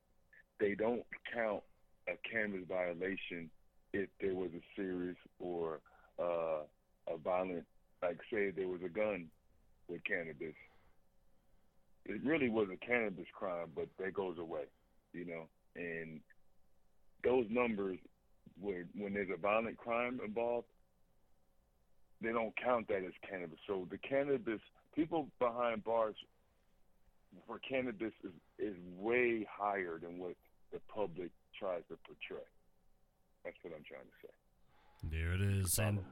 [0.60, 1.62] They don't count
[2.06, 3.50] a cannabis violation
[3.92, 5.80] if there was a serious or
[6.18, 6.62] uh,
[7.08, 7.64] a violent,
[8.02, 9.28] like say there was a gun
[9.88, 10.54] with cannabis.
[12.06, 14.64] It really was a cannabis crime, but that goes away,
[15.12, 15.48] you know.
[15.76, 16.20] And
[17.22, 17.98] those numbers,
[18.60, 20.66] when when there's a violent crime involved,
[22.20, 23.58] they don't count that as cannabis.
[23.66, 24.60] So the cannabis
[24.94, 26.14] people behind bars
[27.46, 30.34] for cannabis is is way higher than what
[30.72, 32.44] the public tries to portray.
[33.44, 34.32] That's what I'm trying to say.
[35.10, 35.78] There it is.
[35.78, 36.04] And um,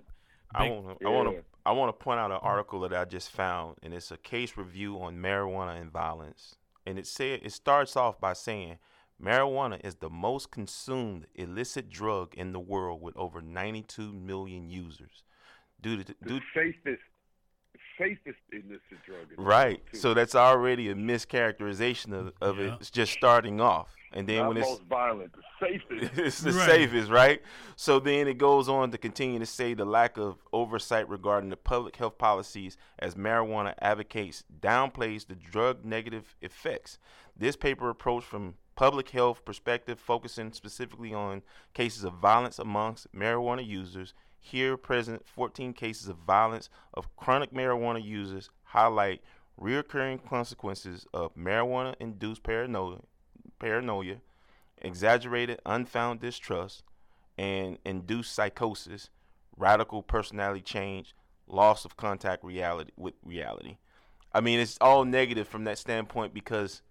[0.55, 3.05] I want to I want to I want to point out an article that I
[3.05, 6.57] just found, and it's a case review on marijuana and violence.
[6.85, 8.79] And it said it starts off by saying
[9.23, 15.23] marijuana is the most consumed illicit drug in the world with over 92 million users.
[15.81, 17.03] Due to The due, safest
[17.99, 19.31] safest illicit drug.
[19.31, 19.99] in the right, world, too.
[19.99, 22.75] so that's already a mischaracterization of, of Yeah.
[22.75, 22.75] it.
[22.81, 26.19] It's just starting off, and then Not when it's most violent, the safest.
[26.19, 26.67] it's the Right.
[26.67, 27.43] safest, right?
[27.77, 31.57] So then it goes on to continue to say the lack of oversight regarding the
[31.57, 36.99] public health policies as marijuana advocates downplays the drug negative effects.
[37.37, 41.43] This paper approach from public health perspective focusing specifically on
[41.75, 44.15] cases of violence amongst marijuana users.
[44.43, 49.23] Here present 14 cases of violence of chronic marijuana users highlight
[49.59, 52.99] reoccurring consequences of marijuana induced paranoia
[53.59, 54.17] paranoia
[54.83, 56.83] exaggerated unfound distrust,
[57.39, 59.09] and induced psychosis,
[59.57, 61.15] radical personality change,
[61.47, 63.79] loss of contact reality with reality.
[64.33, 66.83] I mean, it's all negative from that standpoint because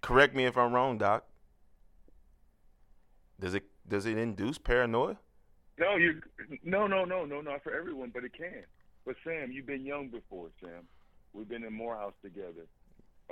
[0.00, 1.24] correct me if I'm wrong, Doc.
[3.38, 5.18] Does it does it induce paranoia?
[5.80, 6.20] No, you
[6.62, 8.64] no no no no not for everyone, but it can.
[9.06, 10.86] But Sam, you've been young before, Sam.
[11.32, 12.66] We've been in Morehouse together.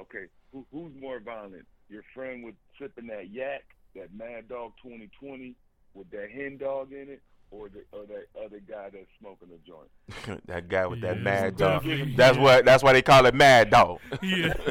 [0.00, 1.66] Okay, who, who's more violent?
[1.90, 5.54] Your friend with sipping that yak, that Mad Dog 2020
[5.94, 9.58] with that hen dog in it, or the or that other guy that's smoking a
[9.68, 10.40] joint?
[10.46, 11.82] that guy with that Yeah, mad dog.
[11.82, 12.14] definitely.
[12.16, 12.64] That's what.
[12.64, 13.98] That's why they call it mad dog.
[14.22, 14.54] Yeah.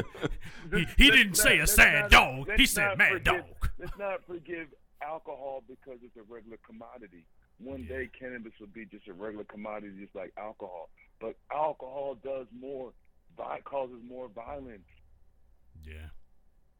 [0.70, 2.50] He, he didn't say a sad not- dog.
[2.58, 3.24] He said mad forget-
[3.60, 3.70] dog.
[3.78, 4.66] Let's not forgive
[5.00, 7.24] alcohol because it's a regular commodity.
[7.58, 7.88] One Yeah.
[7.88, 10.90] day cannabis will be just a regular commodity, just like alcohol.
[11.20, 12.92] But alcohol does more,
[13.36, 14.86] vi- causes more violence.
[15.84, 16.10] Yeah.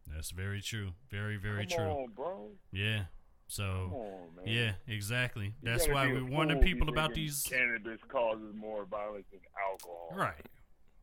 [0.07, 0.93] That's very true.
[1.11, 1.87] Very, very Come true.
[1.87, 2.51] on, bro.
[2.73, 2.99] Yeah.
[2.99, 3.07] Come
[3.49, 4.47] So, on, man.
[4.47, 5.47] yeah, exactly.
[5.47, 7.43] You That's why a warning people about these.
[7.45, 10.11] Cannabis causes more violence than alcohol.
[10.15, 10.47] Right.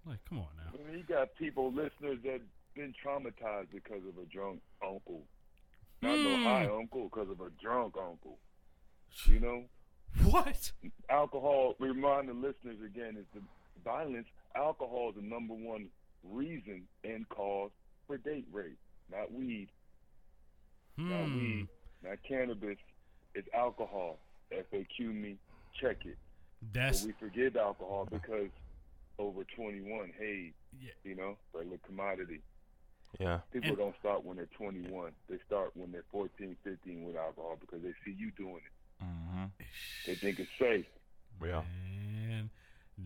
[0.05, 0.71] Like, come on now.
[0.79, 2.41] I mean, you got people, listeners that
[2.75, 5.25] been traumatized because of a drunk uncle.
[6.01, 6.43] Not no Hmm.
[6.43, 8.37] high uncle, because of a drunk uncle.
[9.25, 9.63] You know,
[10.29, 10.71] What?
[11.09, 11.75] alcohol.
[11.79, 13.41] Remind the listeners again is the
[13.83, 14.27] violence.
[14.55, 15.89] Alcohol is the number one
[16.23, 17.71] reason and cause
[18.07, 18.77] for date rape.
[19.09, 19.69] Not weed,
[20.97, 21.37] not Hmm.
[21.37, 21.67] weed,
[22.03, 22.77] not cannabis.
[23.35, 24.19] It's alcohol.
[24.51, 25.37] FAQ me,
[25.79, 26.17] check it.
[26.73, 28.49] That's But we forgive alcohol because
[29.19, 30.91] over 21, hey, Yeah.
[31.03, 32.41] you know, regular commodity.
[33.19, 33.41] Yeah.
[33.51, 35.13] People And- don't start when they're 21.
[35.27, 38.71] They start when they're 14, 15 with alcohol because they see you doing it.
[39.45, 40.11] Mm-hmm.
[40.11, 40.85] They think it's safe.
[41.43, 41.61] Yeah.
[42.27, 42.49] Man,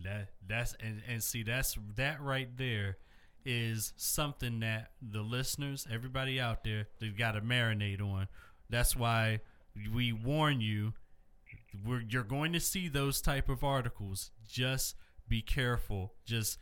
[0.04, 2.98] that that's and, and see that's that right there
[3.44, 8.28] is something that the listeners, everybody out there, they've got to marinate on.
[8.68, 9.40] That's why
[9.92, 10.92] we warn you.
[11.84, 14.30] We're, you're going to see those type of articles.
[14.46, 14.94] Just
[15.28, 16.12] be careful.
[16.24, 16.58] Just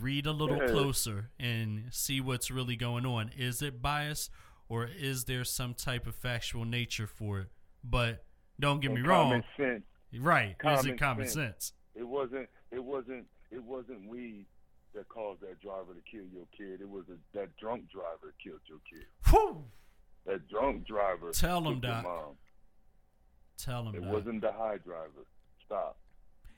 [0.00, 0.68] read a little Yeah.
[0.68, 3.30] closer and see what's really going on.
[3.36, 4.30] Is it bias
[4.68, 7.48] or is there some type of factual nature for it?
[7.82, 8.24] But
[8.60, 9.30] don't get And me wrong.
[9.30, 9.82] Common sense.
[10.20, 10.50] Right.
[10.50, 11.34] Is Common it common sense.
[11.34, 11.72] sense?
[11.94, 12.48] It wasn't.
[12.70, 13.26] It wasn't.
[13.50, 14.46] It wasn't weed
[14.94, 16.80] that caused that driver to kill your kid.
[16.80, 19.06] It was a, that drunk driver that killed your kid.
[19.30, 19.64] Whew.
[20.26, 21.30] That drunk driver.
[21.32, 22.04] Tell your Doc.
[22.04, 22.34] Mom.
[23.58, 24.10] Tell them It that.
[24.12, 25.26] wasn't the high driver.
[25.64, 25.98] Stop.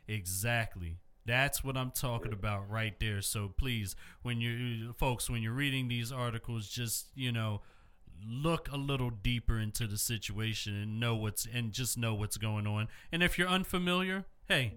[0.08, 0.98] Exactly.
[1.26, 3.22] That's what I'm talking about right there.
[3.22, 7.62] So please, when you folks, when you're reading these articles, just you know,
[8.26, 12.66] look a little deeper into the situation and know what's and just know what's going
[12.66, 12.88] on.
[13.12, 14.74] And if you're unfamiliar, hey,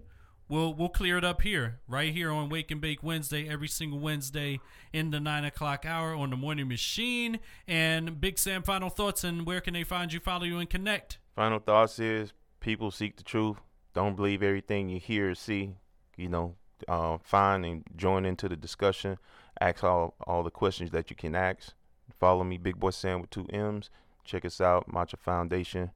[0.48, 3.98] we'll we'll clear it up here, right here on Wake and Bake Wednesday, every single
[3.98, 4.60] Wednesday
[4.92, 7.38] in the nine o'clock hour on the Morning Machine.
[7.66, 11.18] And Big Sam, final thoughts and where can they find you, follow you, and connect?
[11.34, 13.58] Final thoughts is people seek the truth.
[13.94, 15.74] Don't believe everything you hear or see.
[16.16, 16.56] You know,
[16.88, 19.18] uh, find and join into the discussion.
[19.60, 21.72] Ask all all the questions that you can ask.
[22.18, 23.90] Follow me, Big Boy Sam with two M's.
[24.24, 25.90] Check us out, MACHA Foundation.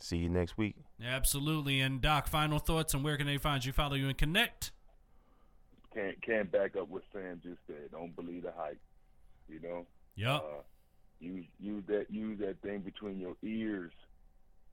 [0.00, 0.76] See you next week.
[1.04, 1.80] Absolutely.
[1.80, 4.70] And Doc, final thoughts and where can they find you, follow you, and connect?
[5.94, 7.90] Can't can't back up what Sam just said.
[7.92, 8.80] Don't believe the hype.
[9.48, 9.86] You know.
[10.14, 10.44] Yup.
[10.44, 10.62] Uh,
[11.20, 13.92] use use that use that thing between your ears.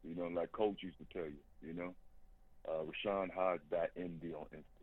[0.03, 1.39] You know, like Coach used to tell you.
[1.66, 1.93] You know,
[2.68, 4.74] uh, Rasean Hodge dot MD on Instagram.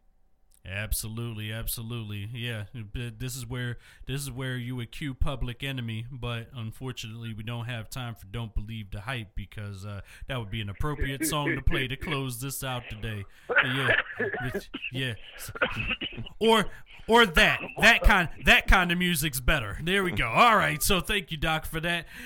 [0.65, 2.29] Absolutely, absolutely.
[2.33, 7.43] Yeah, this is where this is where you would cue Public Enemy, but unfortunately, we
[7.43, 11.27] don't have time for "Don't Believe the Hype" because uh, that would be an appropriate
[11.27, 13.25] song to play to close this out today.
[13.65, 13.97] Yeah,
[14.93, 15.15] yeah,
[16.39, 16.67] or
[17.09, 19.79] or that that kind that kind of music's better.
[19.83, 20.29] There we go.
[20.29, 22.07] All right, so thank you, Doc, for that.